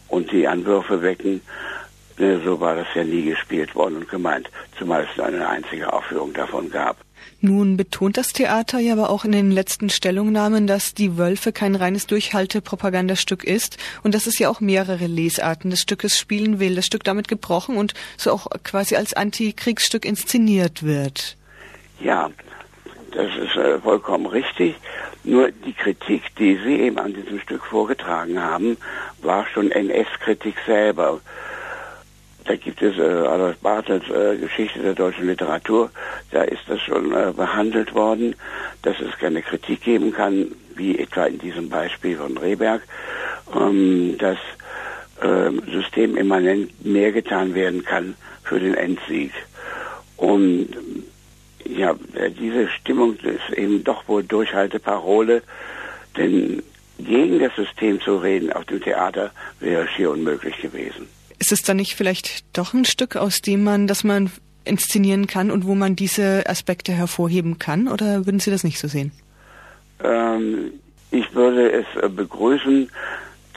und 0.09 0.31
die 0.33 0.46
Anwürfe 0.46 1.01
wecken, 1.01 1.40
so 2.16 2.61
war 2.61 2.74
das 2.76 2.87
ja 2.94 3.05
nie 3.05 3.24
gespielt 3.24 3.74
worden 3.74 3.96
und 3.96 4.09
gemeint, 4.09 4.50
zumal 4.79 5.07
es 5.11 5.16
nur 5.16 5.26
eine 5.26 5.46
einzige 5.48 5.92
Aufführung 5.92 6.33
davon 6.33 6.70
gab. 6.70 6.96
Nun 7.40 7.76
betont 7.76 8.16
das 8.16 8.33
Theater 8.33 8.79
ja 8.79 8.94
aber 8.94 9.11
auch 9.11 9.24
in 9.24 9.33
den 9.33 9.50
letzten 9.50 9.90
Stellungnahmen, 9.90 10.66
dass 10.66 10.94
die 10.94 11.18
Wölfe 11.18 11.52
kein 11.52 11.74
reines 11.74 12.07
Durchhalte-Propagandastück 12.07 13.44
ist 13.44 13.76
und 14.02 14.14
dass 14.14 14.26
es 14.26 14.38
ja 14.38 14.48
auch 14.48 14.61
mehrere 14.61 15.07
Lesarten 15.07 15.70
des 15.70 15.83
Stückes 15.83 16.18
spielen 16.18 16.61
will. 16.61 16.74
Das 16.74 16.87
Stück 16.87 17.05
damit 17.05 17.29
gebrochen 17.29 17.76
und 17.76 17.92
so 18.16 18.33
auch 18.33 18.46
quasi 18.64 18.96
als 18.96 19.12
Antikriegsstück 19.12 20.07
inszeniert 20.07 20.83
wird. 20.83 21.37
Ja, 22.00 22.31
das 23.12 23.31
ist 23.37 23.57
äh, 23.57 23.79
vollkommen 23.81 24.26
richtig. 24.26 24.74
Nur 25.24 25.50
die 25.50 25.72
Kritik, 25.72 26.22
die 26.38 26.59
Sie 26.64 26.81
eben 26.81 26.98
an 26.98 27.12
diesem 27.12 27.40
Stück 27.40 27.64
vorgetragen 27.64 28.40
haben, 28.40 28.76
war 29.22 29.46
schon 29.52 29.70
NS-Kritik 29.70 30.55
selber. 30.66 31.20
Da 32.46 32.54
gibt 32.54 32.80
es 32.80 32.96
äh, 32.96 33.02
Adolf 33.02 33.56
Bartels 33.59 34.09
äh, 34.09 34.37
Geschichte 34.37 34.78
der 34.80 34.94
deutschen 34.94 35.26
Literatur. 35.26 35.90
Da 36.30 36.42
ist 36.42 36.62
das 36.68 36.80
schon 36.80 37.12
äh, 37.12 37.32
behandelt 37.37 37.94
worden, 37.94 38.37
dass 38.82 39.00
es 39.00 39.18
keine 39.18 39.42
Kritik 39.42 39.82
geben 39.82 40.12
kann, 40.12 40.52
wie 40.76 40.98
etwa 40.98 41.24
in 41.24 41.38
diesem 41.38 41.68
Beispiel 41.68 42.16
von 42.16 42.37
Rehberg, 42.38 42.82
ähm, 43.54 44.16
dass 44.18 44.38
äh, 45.20 45.50
systemimmanent 45.72 46.85
mehr 46.85 47.11
getan 47.11 47.54
werden 47.54 47.85
kann 47.85 48.14
für 48.44 48.61
den 48.61 48.74
Endsieg. 48.74 49.32
Und 50.16 50.68
ja, 51.64 51.96
diese 52.38 52.68
Stimmung 52.68 53.16
ist 53.16 53.56
eben 53.56 53.82
doch 53.82 54.06
wohl 54.06 54.22
Durchhalteparole, 54.22 55.42
denn 56.16 56.62
gegen 56.98 57.40
das 57.40 57.54
System 57.56 58.00
zu 58.00 58.18
reden 58.18 58.52
auf 58.52 58.64
dem 58.66 58.80
Theater 58.80 59.32
wäre 59.61 59.88
schier 59.88 60.12
unmöglich 60.12 60.56
gewesen. 60.62 61.09
Ist 61.46 61.52
es 61.52 61.62
dann 61.62 61.76
nicht 61.76 61.94
vielleicht 61.94 62.44
doch 62.59 62.74
ein 62.74 62.85
Stück, 62.85 63.14
aus 63.14 63.40
dem 63.40 63.62
man, 63.62 63.87
das 63.87 64.02
man 64.02 64.32
inszenieren 64.64 65.28
kann 65.28 65.52
und 65.52 65.64
wo 65.64 65.76
man 65.76 65.94
diese 65.94 66.42
Aspekte 66.48 66.90
hervorheben 66.90 67.61
kann? 67.61 67.87
Oder 67.87 68.26
würden 68.26 68.40
Sie 68.40 68.50
das 68.50 68.64
nicht 68.64 68.80
so 68.80 68.88
sehen? 68.88 69.12
Ähm, 70.02 70.72
ich 71.12 71.32
würde 71.37 71.70
es 71.70 71.87
äh, 72.02 72.09
begrüßen, 72.09 72.90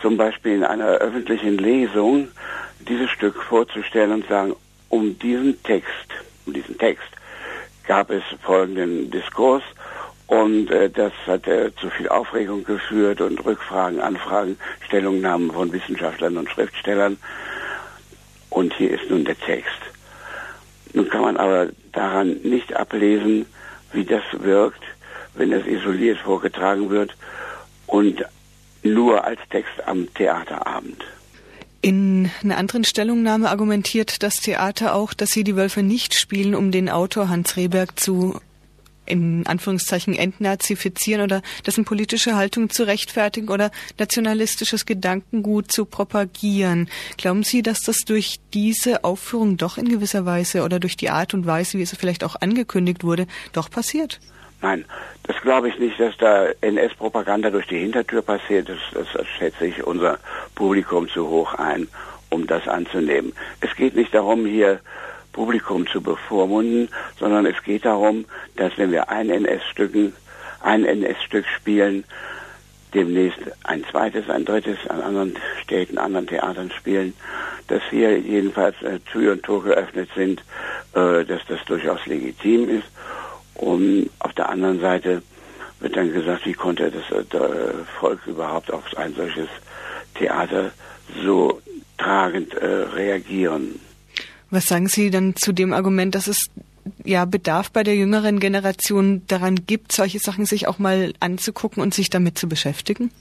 zum 0.04 0.18
Beispiel 0.18 0.58
in 0.58 0.64
einer 0.64 0.86
öffentlichen 0.86 1.58
Lesung 1.58 2.28
dieses 2.88 3.10
Stück 3.10 3.42
vorzustellen 3.42 4.12
und 4.12 4.28
sagen, 4.28 4.56
um 4.90 5.18
diesen 5.18 5.60
Text, 5.64 6.10
um 6.46 6.54
diesen 6.54 6.78
Text 6.78 7.10
gab 7.88 8.12
es 8.12 8.22
folgenden 8.44 9.10
Diskurs 9.10 9.64
und 10.28 10.70
äh, 10.70 10.92
das 10.92 11.14
hat 11.26 11.48
äh, 11.48 11.72
zu 11.82 11.90
viel 11.90 12.08
Aufregung 12.08 12.64
geführt 12.66 13.20
und 13.20 13.44
Rückfragen, 13.44 14.00
Anfragen, 14.00 14.60
Stellungnahmen 14.86 15.50
von 15.50 15.74
Wissenschaftlern 15.74 16.38
und 16.38 16.52
Schriftstellern 16.52 17.18
und 18.50 18.74
hier 18.74 18.92
ist 18.92 19.10
nun 19.10 19.26
der 19.26 19.38
Text. 19.40 19.80
Nun 20.94 21.10
kann 21.10 21.22
man 21.22 21.38
aber 21.38 21.70
daran 21.92 22.38
nicht 22.44 22.76
ablesen, 22.76 23.46
wie 23.94 24.06
das 24.06 24.24
wirkt, 24.34 24.84
wenn 25.36 25.52
es 25.52 25.66
isoliert 25.66 26.20
vorgetragen 26.20 26.90
wird 26.90 27.16
und 27.88 28.24
nur 28.84 29.24
als 29.24 29.40
Text 29.50 29.74
am 29.86 30.12
Theaterabend. 30.14 31.04
In 31.82 32.30
einer 32.44 32.58
anderen 32.58 32.84
Stellungnahme 32.84 33.50
argumentiert 33.50 34.22
das 34.22 34.38
Theater 34.38 34.96
auch, 34.96 35.14
dass 35.14 35.30
sie 35.30 35.46
die 35.46 35.56
Wölfe 35.56 35.82
nicht 35.82 36.14
spielen, 36.14 36.54
um 36.54 36.72
den 36.72 36.90
Autor 36.90 37.30
Hans 37.30 37.56
Rehberg 37.56 37.98
zu 37.98 38.42
in 39.10 39.46
Anführungszeichen 39.46 40.16
entnazifizieren 40.16 41.24
oder 41.24 41.42
dessen 41.66 41.86
politische 41.86 42.36
Haltung 42.36 42.70
zu 42.70 42.84
rechtfertigen 42.84 43.50
oder 43.50 43.72
nationalistisches 43.98 44.86
Gedankengut 44.86 45.72
zu 45.72 45.86
propagieren. 45.86 46.90
Glauben 47.18 47.44
Sie, 47.44 47.62
dass 47.62 47.82
das 47.82 48.06
durch 48.06 48.40
diese 48.54 49.04
Aufführung 49.04 49.58
doch 49.58 49.78
in 49.78 49.90
gewisser 49.90 50.26
Weise 50.26 50.64
oder 50.64 50.80
durch 50.80 50.96
die 50.96 51.10
Art 51.10 51.34
und 51.34 51.46
Weise, 51.46 51.78
wie 51.78 51.84
es 51.84 51.96
vielleicht 51.98 52.24
auch 52.24 52.36
angekündigt 52.40 53.04
wurde, 53.04 53.28
doch 53.54 53.70
passiert? 53.70 54.20
Nein, 54.62 54.86
das 55.24 55.38
glaube 55.42 55.70
ich 55.70 55.80
nicht, 55.80 56.00
dass 56.00 56.18
da 56.18 56.48
NS-Propaganda 56.62 57.50
durch 57.50 57.68
die 57.68 57.80
Hintertür 57.80 58.22
passiert. 58.22 58.68
Das, 58.68 58.80
das, 58.94 59.08
das 59.14 59.28
schätze 59.28 59.66
ich 59.66 59.84
unser 59.86 60.20
Publikum 60.56 61.08
zu 61.08 61.30
hoch 61.30 61.54
ein, 61.54 61.88
um 62.30 62.46
das 62.46 62.68
anzunehmen. 62.68 63.34
Es 63.62 63.74
geht 63.76 63.96
nicht 63.96 64.14
darum, 64.14 64.46
hier 64.46 64.82
Publikum 65.40 65.88
zu 65.88 66.02
bevormunden, 66.02 66.90
sondern 67.18 67.46
es 67.46 67.64
geht 67.64 67.86
darum, 67.86 68.26
dass 68.58 68.78
wenn 68.78 68.92
wir 68.92 69.08
ein 69.08 69.30
NS-Stücken, 69.30 70.12
ein 70.62 70.84
NS-Stück 70.84 71.46
spielen, 71.56 72.04
demnächst 72.94 73.40
ein 73.64 73.86
zweites, 73.90 74.30
ein 74.30 74.44
drittes 74.44 74.80
an 74.90 75.00
anderen 75.00 75.38
Städten, 75.64 75.98
anderen 75.98 76.28
Theatern 76.28 76.70
spielen, 76.72 77.14
dass 77.70 77.82
hier 77.90 78.20
jedenfalls 78.20 78.76
äh, 78.82 79.00
Tür 79.00 79.32
und 79.32 79.44
Tor 79.44 79.64
geöffnet 79.64 80.10
sind, 80.14 80.44
äh, 80.94 81.24
dass 81.24 81.40
das 81.48 81.64
durchaus 81.68 82.06
legitim 82.06 82.68
ist. 82.68 82.90
Und 83.54 84.10
auf 84.20 84.34
der 84.34 84.50
anderen 84.50 84.82
Seite 84.82 85.22
wird 85.80 85.96
dann 85.96 86.12
gesagt, 86.12 86.46
wie 86.48 86.54
konnte 86.54 86.92
das 86.92 87.18
äh, 87.18 87.74
Volk 87.98 88.28
überhaupt 88.28 88.74
auf 88.74 88.84
ein 88.98 89.16
solches 89.16 89.48
Theater 90.16 90.72
so 91.24 91.62
tragend 91.98 92.54
äh, 92.56 92.66
reagieren. 92.66 93.80
Was 94.52 94.68
sagen 94.68 94.88
Sie 94.88 95.12
dann 95.12 95.36
zu 95.36 95.52
dem 95.54 95.74
Argument, 95.74 96.16
dass 96.16 96.28
es 96.28 96.50
ja 97.04 97.26
Bedarf 97.26 97.72
bei 97.72 97.84
der 97.84 97.96
jüngeren 97.96 98.40
Generation 98.40 99.22
daran 99.28 99.66
gibt, 99.68 99.92
solche 99.92 100.20
Sachen 100.20 100.46
sich 100.46 100.68
auch 100.68 100.80
mal 100.80 101.14
anzugucken 101.20 101.84
und 101.84 101.94
sich 101.94 102.10
damit 102.10 102.38
zu 102.38 102.50
beschäftigen? 102.50 103.12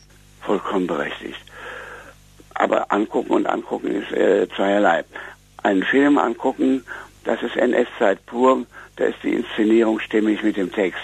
Vollkommen 0.41 0.87
berechtigt. 0.87 1.39
Aber 2.55 2.91
angucken 2.91 3.33
und 3.33 3.47
angucken 3.47 3.89
ist 3.89 4.11
äh, 4.13 4.49
zweierlei. 4.57 5.05
Einen 5.63 5.83
Film 5.83 6.19
angucken, 6.19 6.85
das 7.25 7.43
ist 7.43 7.57
NS-Zeit 7.57 8.25
pur, 8.27 8.65
da 8.97 9.05
ist 9.05 9.19
die 9.23 9.35
Inszenierung 9.35 10.01
stimmig 10.01 10.43
mit 10.43 10.57
dem 10.57 10.73
Text. 10.73 11.03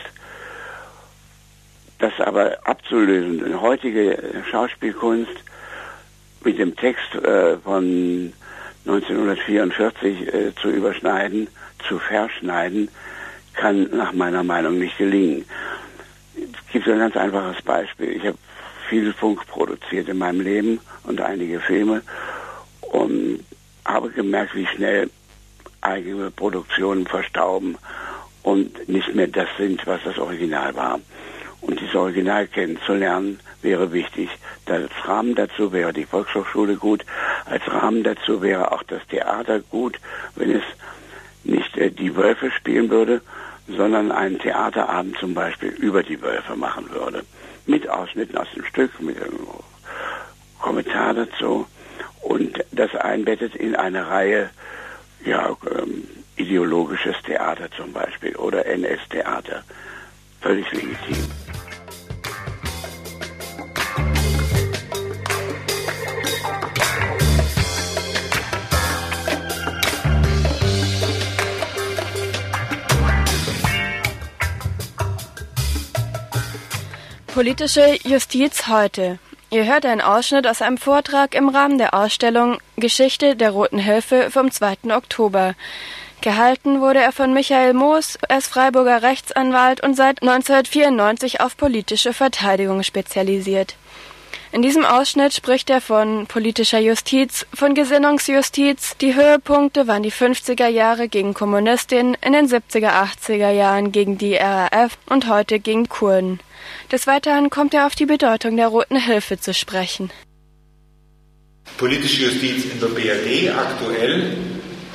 Das 1.98 2.12
aber 2.18 2.58
abzulösen, 2.64 3.60
heutige 3.60 4.42
Schauspielkunst 4.50 5.32
mit 6.44 6.58
dem 6.58 6.74
Text 6.76 7.14
äh, 7.14 7.58
von 7.58 8.32
1944 8.86 10.34
äh, 10.34 10.54
zu 10.60 10.68
überschneiden, 10.68 11.48
zu 11.88 11.98
verschneiden, 11.98 12.88
kann 13.54 13.88
nach 13.92 14.12
meiner 14.12 14.42
Meinung 14.42 14.78
nicht 14.78 14.98
gelingen. 14.98 15.44
Es 16.36 16.72
gibt 16.72 16.88
ein 16.88 16.98
ganz 16.98 17.16
einfaches 17.16 17.62
Beispiel. 17.62 18.12
Ich 18.12 18.26
habe 18.26 18.38
viel 18.88 19.12
Funk 19.12 19.46
produziert 19.46 20.08
in 20.08 20.18
meinem 20.18 20.40
Leben 20.40 20.80
und 21.04 21.20
einige 21.20 21.60
Filme 21.60 22.02
und 22.80 23.44
habe 23.84 24.10
gemerkt, 24.10 24.54
wie 24.54 24.66
schnell 24.66 25.10
eigene 25.80 26.30
Produktionen 26.30 27.06
verstauben 27.06 27.76
und 28.42 28.88
nicht 28.88 29.14
mehr 29.14 29.28
das 29.28 29.48
sind, 29.58 29.86
was 29.86 30.00
das 30.04 30.18
Original 30.18 30.74
war. 30.74 31.00
Und 31.66 31.80
dieses 31.80 31.94
Original 31.94 32.46
kennenzulernen 32.46 33.40
wäre 33.62 33.92
wichtig. 33.92 34.28
Als 34.66 34.92
Rahmen 35.04 35.34
dazu 35.34 35.72
wäre 35.72 35.92
die 35.92 36.04
Volkshochschule 36.04 36.76
gut. 36.76 37.04
Als 37.46 37.62
Rahmen 37.66 38.02
dazu 38.02 38.42
wäre 38.42 38.72
auch 38.72 38.82
das 38.82 39.06
Theater 39.08 39.60
gut, 39.60 39.98
wenn 40.36 40.50
es 40.50 40.62
nicht 41.42 41.76
äh, 41.78 41.90
die 41.90 42.16
Wölfe 42.16 42.50
spielen 42.50 42.90
würde, 42.90 43.22
sondern 43.66 44.12
einen 44.12 44.38
Theaterabend 44.38 45.16
zum 45.18 45.32
Beispiel 45.32 45.70
über 45.70 46.02
die 46.02 46.20
Wölfe 46.20 46.54
machen 46.54 46.90
würde. 46.90 47.24
Mit 47.66 47.88
Ausschnitten 47.88 48.36
aus 48.36 48.48
dem 48.54 48.64
Stück, 48.66 49.00
mit 49.00 49.16
einem 49.22 49.38
Kommentar 50.60 51.14
dazu 51.14 51.66
und 52.20 52.62
das 52.72 52.94
einbettet 52.94 53.54
in 53.56 53.74
eine 53.74 54.08
Reihe 54.08 54.50
ja, 55.24 55.56
ähm, 55.70 56.06
ideologisches 56.36 57.16
Theater 57.24 57.70
zum 57.70 57.92
Beispiel 57.92 58.36
oder 58.36 58.66
NS-Theater. 58.66 59.64
Völlig 60.42 60.70
legitim. 60.72 61.43
Politische 77.34 77.98
Justiz 78.04 78.68
heute. 78.68 79.18
Ihr 79.50 79.66
hört 79.66 79.84
einen 79.84 80.00
Ausschnitt 80.00 80.46
aus 80.46 80.62
einem 80.62 80.78
Vortrag 80.78 81.34
im 81.34 81.48
Rahmen 81.48 81.78
der 81.78 81.92
Ausstellung 81.92 82.58
Geschichte 82.76 83.34
der 83.34 83.50
Roten 83.50 83.78
Hilfe 83.78 84.30
vom 84.30 84.52
2. 84.52 84.94
Oktober. 84.94 85.56
Gehalten 86.20 86.80
wurde 86.80 87.00
er 87.00 87.10
von 87.10 87.34
Michael 87.34 87.74
Moos, 87.74 88.20
er 88.28 88.38
ist 88.38 88.46
Freiburger 88.46 89.02
Rechtsanwalt 89.02 89.82
und 89.82 89.96
seit 89.96 90.22
1994 90.22 91.40
auf 91.40 91.56
politische 91.56 92.12
Verteidigung 92.12 92.84
spezialisiert. 92.84 93.74
In 94.54 94.62
diesem 94.62 94.84
Ausschnitt 94.84 95.34
spricht 95.34 95.68
er 95.68 95.80
von 95.80 96.28
politischer 96.28 96.78
Justiz, 96.78 97.44
von 97.52 97.74
Gesinnungsjustiz. 97.74 98.96
Die 99.00 99.16
Höhepunkte 99.16 99.88
waren 99.88 100.04
die 100.04 100.12
50er 100.12 100.68
Jahre 100.68 101.08
gegen 101.08 101.34
Kommunistinnen, 101.34 102.16
in 102.24 102.34
den 102.34 102.46
70er, 102.46 102.90
80er 102.92 103.50
Jahren 103.50 103.90
gegen 103.90 104.16
die 104.16 104.36
RAF 104.36 104.96
und 105.06 105.28
heute 105.28 105.58
gegen 105.58 105.88
Kurden. 105.88 106.38
Des 106.92 107.08
Weiteren 107.08 107.50
kommt 107.50 107.74
er 107.74 107.84
auf 107.84 107.96
die 107.96 108.06
Bedeutung 108.06 108.56
der 108.56 108.68
Roten 108.68 108.96
Hilfe 108.96 109.40
zu 109.40 109.52
sprechen. 109.52 110.12
Politische 111.76 112.22
Justiz 112.22 112.66
in 112.66 112.78
der 112.78 112.86
BRD 112.86 113.50
aktuell. 113.58 114.36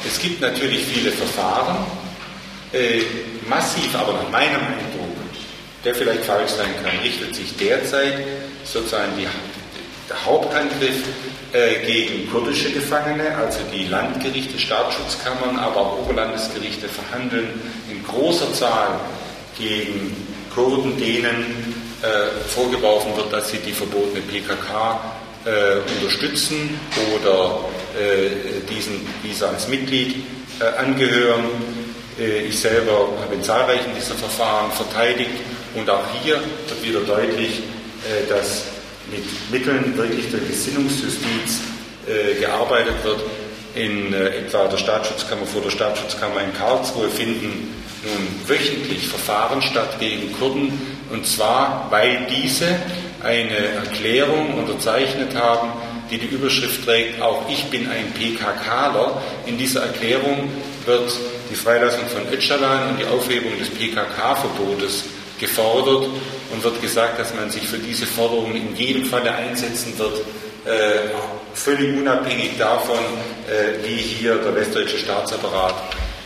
Es 0.08 0.22
gibt 0.22 0.40
natürlich 0.40 0.86
viele 0.86 1.12
Verfahren. 1.12 1.86
Äh, 2.72 3.02
massiv, 3.50 3.94
aber 3.94 4.14
nach 4.14 4.30
meinem 4.32 4.62
Eindruck, 4.62 5.18
der 5.84 5.94
vielleicht 5.94 6.24
falsch 6.24 6.52
sein 6.52 6.74
kann, 6.82 6.98
richtet 7.00 7.36
sich 7.36 7.58
derzeit 7.58 8.24
sozusagen 8.64 9.12
die, 9.18 9.28
der 10.10 10.26
Hauptangriff 10.26 11.04
äh, 11.54 11.86
gegen 11.86 12.30
kurdische 12.30 12.72
Gefangene, 12.72 13.36
also 13.38 13.60
die 13.74 13.88
Landgerichte, 13.88 14.60
Staatsschutzkammern, 14.60 15.58
aber 15.58 15.78
auch 15.78 16.00
Oberlandesgerichte 16.00 16.88
verhandeln 16.88 17.48
in 17.90 18.04
großer 18.04 18.54
Zahl 18.54 19.00
gegen 19.58 20.16
Kurden, 20.54 20.98
denen 20.98 21.74
äh, 22.02 22.48
vorgeworfen 22.48 23.16
wird, 23.16 23.32
dass 23.34 23.52
sie 23.52 23.58
die 23.58 23.72
verbotene 23.72 24.22
PKK 24.22 25.00
äh, 25.46 25.80
unterstützen 25.96 26.80
oder 27.16 27.60
äh, 28.00 28.30
diesen, 28.70 29.08
dieser 29.24 29.50
als 29.50 29.68
Mitglied 29.68 30.16
äh, 30.60 30.78
angehören. 30.78 31.46
Äh, 32.20 32.48
ich 32.48 32.60
selber 32.60 33.10
habe 33.22 33.36
in 33.36 33.44
zahlreichen 33.44 33.92
dieser 33.96 34.16
Verfahren 34.16 34.72
verteidigt 34.72 35.32
und 35.76 35.90
auch 35.90 36.04
hier 36.22 36.36
wird 36.36 36.84
wieder 36.84 37.00
deutlich, 37.02 37.62
dass 38.28 38.64
mit 39.12 39.24
Mitteln 39.52 39.98
wirklich 39.98 40.30
der 40.32 40.40
Gesinnungsjustiz 40.42 41.62
gearbeitet 42.40 43.04
wird. 43.04 43.22
In 43.76 44.14
etwa 44.14 44.68
der 44.68 44.78
Staatsschutzkammer 44.78 45.46
vor 45.46 45.62
der 45.62 45.70
Staatsschutzkammer 45.70 46.42
in 46.42 46.54
Karlsruhe 46.54 47.08
finden 47.08 47.76
nun 48.04 48.28
wöchentlich 48.48 49.08
Verfahren 49.08 49.62
statt 49.62 50.00
gegen 50.00 50.34
Kurden, 50.40 50.98
und 51.12 51.28
zwar, 51.28 51.88
weil 51.90 52.26
diese 52.30 52.68
eine 53.22 53.58
Erklärung 53.58 54.58
unterzeichnet 54.58 55.36
haben, 55.36 55.70
die 56.10 56.18
die 56.18 56.28
Überschrift 56.28 56.86
trägt, 56.86 57.22
auch 57.22 57.48
ich 57.50 57.66
bin 57.66 57.88
ein 57.90 58.12
PKKler. 58.14 59.22
In 59.46 59.58
dieser 59.58 59.84
Erklärung 59.84 60.50
wird 60.86 61.12
die 61.52 61.56
Freilassung 61.56 62.08
von 62.08 62.22
Öcalan 62.34 62.90
und 62.90 63.00
die 63.00 63.06
Aufhebung 63.06 63.58
des 63.60 63.70
PKK-Verbotes 63.70 65.04
gefordert 65.40 66.10
und 66.52 66.64
wird 66.64 66.82
gesagt, 66.82 67.20
dass 67.20 67.34
man 67.34 67.50
sich 67.50 67.64
für 67.64 67.78
diese 67.78 68.06
Forderung 68.06 68.54
in 68.54 68.76
jedem 68.76 69.06
Falle 69.06 69.34
einsetzen 69.34 69.98
wird, 69.98 70.22
äh, 70.66 71.10
völlig 71.54 71.98
unabhängig 71.98 72.58
davon, 72.58 73.00
äh, 73.48 73.86
wie 73.86 73.96
hier 73.96 74.36
der 74.36 74.56
westdeutsche 74.56 74.98
Staatsapparat 74.98 75.76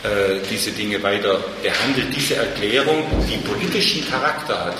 äh, 0.02 0.40
diese 0.50 0.72
Dinge 0.72 1.02
weiter 1.02 1.38
behandelt. 1.62 2.08
Diese 2.14 2.36
Erklärung, 2.36 3.04
die 3.30 3.38
politischen 3.38 4.08
Charakter 4.10 4.66
hat 4.66 4.76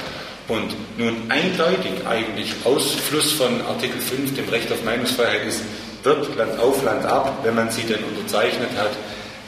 und 0.48 0.74
nun 0.98 1.30
eindeutig 1.30 2.06
eigentlich 2.06 2.52
Ausfluss 2.64 3.32
von 3.32 3.62
Artikel 3.62 4.00
5, 4.00 4.34
dem 4.34 4.48
Recht 4.48 4.70
auf 4.70 4.84
Meinungsfreiheit 4.84 5.46
ist, 5.46 5.62
wird 6.02 6.36
Land 6.36 6.58
auf 6.60 6.82
Land 6.82 7.06
ab, 7.06 7.38
wenn 7.42 7.54
man 7.54 7.70
sie 7.70 7.82
denn 7.82 8.04
unterzeichnet 8.04 8.70
hat, 8.76 8.90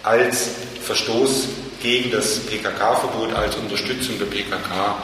als 0.03 0.51
Verstoß 0.83 1.49
gegen 1.87 2.11
das 2.11 2.40
PKK-Verbot, 2.40 3.33
als 3.33 3.55
Unterstützung 3.55 4.18
der 4.18 4.27
PKK 4.27 4.96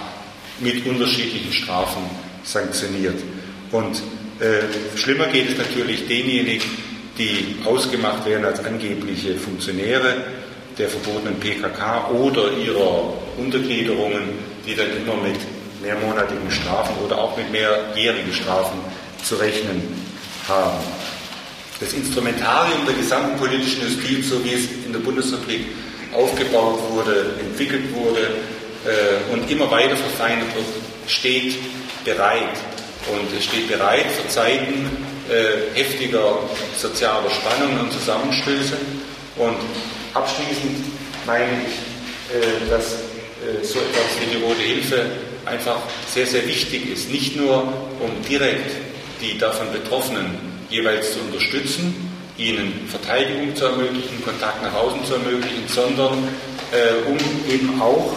mit 0.59 0.85
unterschiedlichen 0.85 1.53
Strafen 1.53 2.03
sanktioniert. 2.43 3.23
Und 3.71 4.03
äh, 4.41 4.99
schlimmer 4.99 5.29
geht 5.29 5.51
es 5.51 5.59
natürlich 5.59 6.09
denjenigen, 6.09 6.69
die 7.17 7.55
ausgemacht 7.65 8.27
werden 8.27 8.45
als 8.45 8.65
angebliche 8.65 9.37
Funktionäre 9.37 10.25
der 10.77 10.89
verbotenen 10.89 11.39
PKK 11.39 12.11
oder 12.11 12.51
ihrer 12.59 13.13
Untergliederungen, 13.39 14.31
die 14.67 14.75
dann 14.75 14.89
immer 14.97 15.23
mit 15.23 15.39
mehrmonatigen 15.83 16.51
Strafen 16.51 16.97
oder 17.05 17.17
auch 17.17 17.37
mit 17.37 17.53
mehrjährigen 17.53 18.33
Strafen 18.33 18.79
zu 19.23 19.37
rechnen 19.37 19.83
haben. 20.49 20.79
Das 21.79 21.93
Instrumentarium 21.93 22.85
der 22.87 22.95
gesamten 22.97 23.39
politischen 23.39 23.83
Justiz, 23.83 24.31
so 24.31 24.45
wie 24.45 24.55
es 24.55 24.65
in 24.85 24.93
der 24.93 25.01
Bundesrepublik 25.01 25.67
aufgebaut 26.15 26.81
wurde, 26.91 27.35
entwickelt 27.41 27.95
wurde 27.95 28.21
äh, 28.85 29.33
und 29.33 29.51
immer 29.51 29.71
weiter 29.71 29.97
verfeinert 29.97 30.55
wird, 30.55 30.67
steht 31.07 31.55
bereit. 32.05 32.57
Und 33.11 33.37
es 33.37 33.45
steht 33.45 33.69
bereit 33.69 34.07
für 34.07 34.29
Zeiten 34.29 34.87
äh, 35.29 35.77
heftiger 35.77 36.39
sozialer 36.77 37.31
Spannungen 37.31 37.81
und 37.81 37.93
Zusammenstöße. 37.93 38.77
Und 39.37 39.57
abschließend 40.15 40.85
meine 41.27 41.51
ich, 41.67 42.37
äh, 42.37 42.71
dass 42.71 42.93
äh, 42.93 43.65
so 43.65 43.79
etwas 43.81 44.21
wie 44.21 44.37
die 44.37 44.45
Rote 44.45 44.61
Hilfe 44.61 45.07
einfach 45.45 45.79
sehr, 46.07 46.27
sehr 46.27 46.47
wichtig 46.47 46.93
ist. 46.93 47.11
Nicht 47.11 47.37
nur, 47.37 47.63
um 48.01 48.11
direkt 48.29 48.71
die 49.21 49.39
davon 49.39 49.73
Betroffenen 49.73 50.39
jeweils 50.71 51.13
zu 51.13 51.21
unterstützen, 51.21 52.12
ihnen 52.43 52.89
Verteidigung 52.89 53.55
zu 53.55 53.67
ermöglichen, 53.67 54.23
Kontakt 54.25 54.63
nach 54.63 54.75
außen 54.75 55.05
zu 55.05 55.15
ermöglichen, 55.15 55.65
sondern 55.69 56.19
äh, 56.73 57.09
um 57.09 57.19
eben 57.49 57.81
auch 57.81 58.13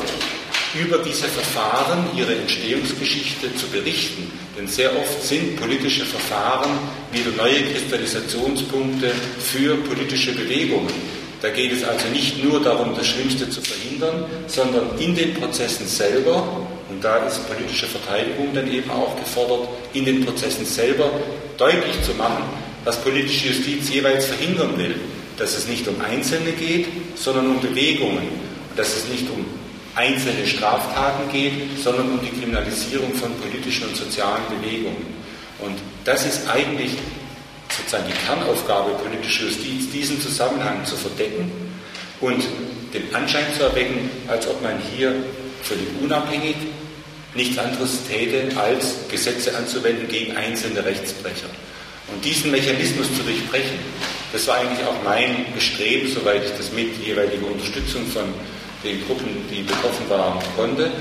über 0.74 0.98
diese 0.98 1.28
Verfahren, 1.28 2.06
ihre 2.16 2.36
Entstehungsgeschichte 2.36 3.56
zu 3.56 3.68
berichten. 3.68 4.32
Denn 4.58 4.68
sehr 4.68 4.92
oft 4.98 5.24
sind 5.24 5.56
politische 5.60 6.06
Verfahren 6.06 6.72
wieder 7.12 7.32
neue 7.38 7.64
Kristallisationspunkte 7.64 9.12
für 9.40 9.76
politische 9.78 10.34
Bewegungen. 10.34 10.94
Da 11.42 11.50
geht 11.50 11.72
es 11.72 11.84
also 11.84 12.08
nicht 12.08 12.44
nur 12.44 12.62
darum, 12.62 12.96
das 12.96 13.08
Schlimmste 13.08 13.50
zu 13.50 13.62
verhindern, 13.62 14.26
sondern 14.48 14.98
in 15.00 15.16
den 15.16 15.34
Prozessen 15.34 15.88
selber, 15.88 16.66
und 16.90 17.04
da 17.04 17.26
ist 17.26 17.48
politische 17.48 17.88
Verteidigung 17.88 18.54
dann 18.54 18.72
eben 18.72 18.90
auch 18.90 19.16
gefordert, 19.18 19.68
in 19.94 20.06
den 20.06 20.26
Prozessen 20.26 20.66
selber 20.66 21.10
deutlich 21.58 22.02
zu 22.04 22.14
machen, 22.14 22.44
was 22.86 23.02
politische 23.02 23.50
Justiz 23.50 23.90
jeweils 23.90 24.28
verhindern 24.28 24.78
will. 24.78 24.96
Dass 25.38 25.58
es 25.58 25.68
nicht 25.68 25.86
um 25.88 26.00
Einzelne 26.00 26.54
geht, 26.54 26.88
sondern 27.16 27.48
um 27.48 27.60
Bewegungen. 27.60 28.30
Dass 28.78 28.96
es 28.96 29.10
nicht 29.10 29.30
um 29.30 29.46
einzelne 29.96 30.46
Straftaten 30.46 31.30
geht, 31.32 31.54
sondern 31.84 32.10
um 32.12 32.20
die 32.22 32.30
Kriminalisierung 32.40 33.14
von 33.14 33.34
politischen 33.36 33.88
und 33.88 33.96
sozialen 33.96 34.44
Bewegungen. 34.50 35.06
Und 35.60 35.78
das 36.04 36.26
ist 36.26 36.48
eigentlich 36.50 36.92
sozusagen 37.76 38.06
die 38.08 38.26
Kernaufgabe 38.26 38.92
politischer 38.96 39.46
Justiz, 39.46 39.90
diesen 39.92 40.22
Zusammenhang 40.22 40.86
zu 40.86 40.96
verdecken 40.96 41.52
und 42.22 42.44
den 42.94 43.14
Anschein 43.14 43.46
zu 43.58 43.64
erwecken, 43.64 44.10
als 44.28 44.48
ob 44.48 44.62
man 44.62 44.78
hier 44.96 45.14
völlig 45.64 45.88
unabhängig 46.02 46.56
nichts 47.34 47.58
anderes 47.58 48.06
täte, 48.08 48.56
als 48.58 48.96
Gesetze 49.10 49.56
anzuwenden 49.58 50.08
gegen 50.08 50.36
einzelne 50.38 50.86
Rechtsbrecher. 50.86 51.50
Und 52.12 52.24
diesen 52.24 52.52
Mechanismus 52.52 53.08
zu 53.16 53.24
durchbrechen, 53.24 53.80
das 54.32 54.48
war 54.48 54.58
eigentlich 54.58 54.86
auch 54.86 55.02
mein 55.04 55.46
Bestreben, 55.54 56.10
soweit 56.12 56.44
ich 56.44 56.52
das 56.52 56.72
mit 56.72 56.90
jeweiliger 57.04 57.48
Unterstützung 57.48 58.06
von 58.08 58.26
den 58.84 59.06
Gruppen, 59.06 59.28
die 59.50 59.64
betroffen 59.64 60.10
waren, 60.10 60.40
konnte, 60.56 60.92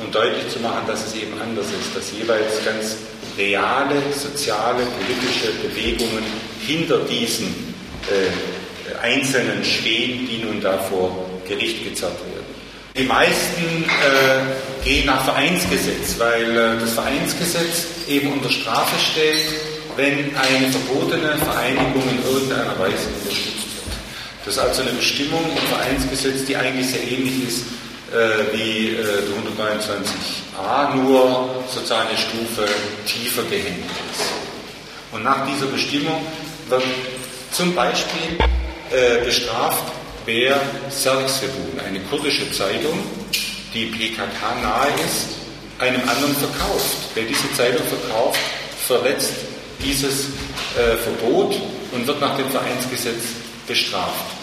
und 0.00 0.14
deutlich 0.14 0.48
zu 0.52 0.60
machen, 0.60 0.86
dass 0.86 1.06
es 1.06 1.14
eben 1.14 1.40
anders 1.40 1.66
ist, 1.66 1.96
dass 1.96 2.12
jeweils 2.12 2.64
ganz 2.64 2.96
reale, 3.38 3.96
soziale, 4.14 4.84
politische 4.84 5.52
Bewegungen 5.62 6.24
hinter 6.64 6.98
diesen 7.00 7.74
äh, 8.10 9.02
Einzelnen 9.02 9.64
stehen, 9.64 10.28
die 10.28 10.44
nun 10.44 10.60
da 10.60 10.78
vor 10.78 11.30
Gericht 11.48 11.84
gezerrt 11.84 12.18
werden. 12.20 12.42
Die 12.96 13.04
meisten 13.04 13.84
äh, 13.84 14.84
gehen 14.84 15.06
nach 15.06 15.24
Vereinsgesetz, 15.24 16.18
weil 16.18 16.50
äh, 16.50 16.78
das 16.78 16.92
Vereinsgesetz 16.92 17.86
eben 18.08 18.32
unter 18.32 18.50
Strafe 18.50 18.96
stellt, 19.00 19.46
wenn 19.96 20.34
eine 20.36 20.70
verbotene 20.70 21.36
Vereinigung 21.38 22.02
in 22.10 22.24
irgendeiner 22.24 22.78
Weise 22.78 23.08
unterstützt 23.20 23.76
wird. 23.76 23.96
Das 24.44 24.54
ist 24.54 24.60
also 24.60 24.82
eine 24.82 24.92
Bestimmung 24.92 25.44
im 25.50 25.66
Vereinsgesetz, 25.68 26.44
die 26.46 26.56
eigentlich 26.56 26.88
sehr 26.88 27.02
ähnlich 27.02 27.48
ist 27.48 27.64
äh, 28.12 28.56
wie 28.56 28.88
äh, 28.90 28.96
der 28.96 29.64
123a, 29.64 30.94
nur 30.96 31.64
sozusagen 31.72 32.08
eine 32.08 32.18
Stufe 32.18 32.68
tiefer 33.06 33.42
gehängt 33.44 33.86
ist. 34.10 34.22
Und 35.12 35.24
nach 35.24 35.46
dieser 35.46 35.66
Bestimmung 35.66 36.26
wird 36.68 36.82
zum 37.52 37.74
Beispiel 37.74 38.38
äh, 38.90 39.24
bestraft, 39.24 39.84
wer 40.26 40.60
Serksebun, 40.90 41.80
eine 41.86 42.00
kurdische 42.00 42.50
Zeitung, 42.52 42.98
die 43.74 43.86
PKK 43.86 44.60
nahe 44.62 44.88
ist, 45.04 45.28
einem 45.78 46.00
anderen 46.08 46.36
verkauft. 46.36 46.96
Wer 47.14 47.24
diese 47.24 47.52
Zeitung 47.54 47.86
verkauft, 47.86 48.38
verletzt 48.86 49.32
dieses 49.82 50.26
äh, 50.76 50.96
Verbot 50.96 51.56
und 51.92 52.06
wird 52.06 52.20
nach 52.20 52.36
dem 52.36 52.48
Vereinsgesetz 52.50 53.22
bestraft. 53.66 54.36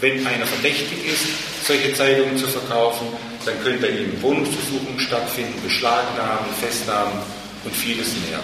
Wenn 0.00 0.26
einer 0.26 0.46
verdächtig 0.46 1.06
ist, 1.06 1.26
solche 1.66 1.94
Zeitungen 1.94 2.36
zu 2.36 2.46
verkaufen, 2.48 3.06
dann 3.44 3.60
können 3.62 3.80
bei 3.80 3.88
ihm 3.88 4.20
Wohnungsbesuchungen 4.20 4.98
stattfinden, 4.98 5.60
Beschlagnahmen, 5.62 6.46
Festnahmen 6.60 7.12
und 7.64 7.74
vieles 7.74 8.08
mehr. 8.28 8.40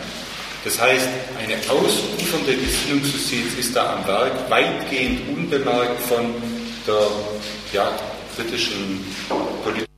Das 0.64 0.80
heißt, 0.80 1.08
eine 1.38 1.54
ausufernde 1.68 2.56
Gesinnungsjustiz 2.56 3.54
ist 3.58 3.74
da 3.74 3.96
am 3.96 4.06
Werk, 4.06 4.50
weitgehend 4.50 5.28
unbemerkt 5.28 6.02
von 6.02 6.34
der 6.86 7.06
ja, 7.72 7.92
kritischen 8.36 9.04
Politik. 9.62 9.88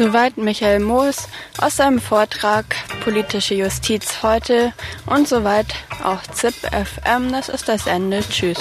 Soweit 0.00 0.38
Michael 0.38 0.80
Moos 0.80 1.28
aus 1.58 1.76
seinem 1.76 2.00
Vortrag 2.00 2.64
Politische 3.04 3.54
Justiz 3.54 4.22
heute 4.22 4.72
und 5.04 5.28
soweit 5.28 5.66
auch 6.02 6.22
ZIP 6.22 6.54
FM. 6.54 7.30
Das 7.30 7.50
ist 7.50 7.68
das 7.68 7.86
Ende. 7.86 8.20
Tschüss. 8.26 8.56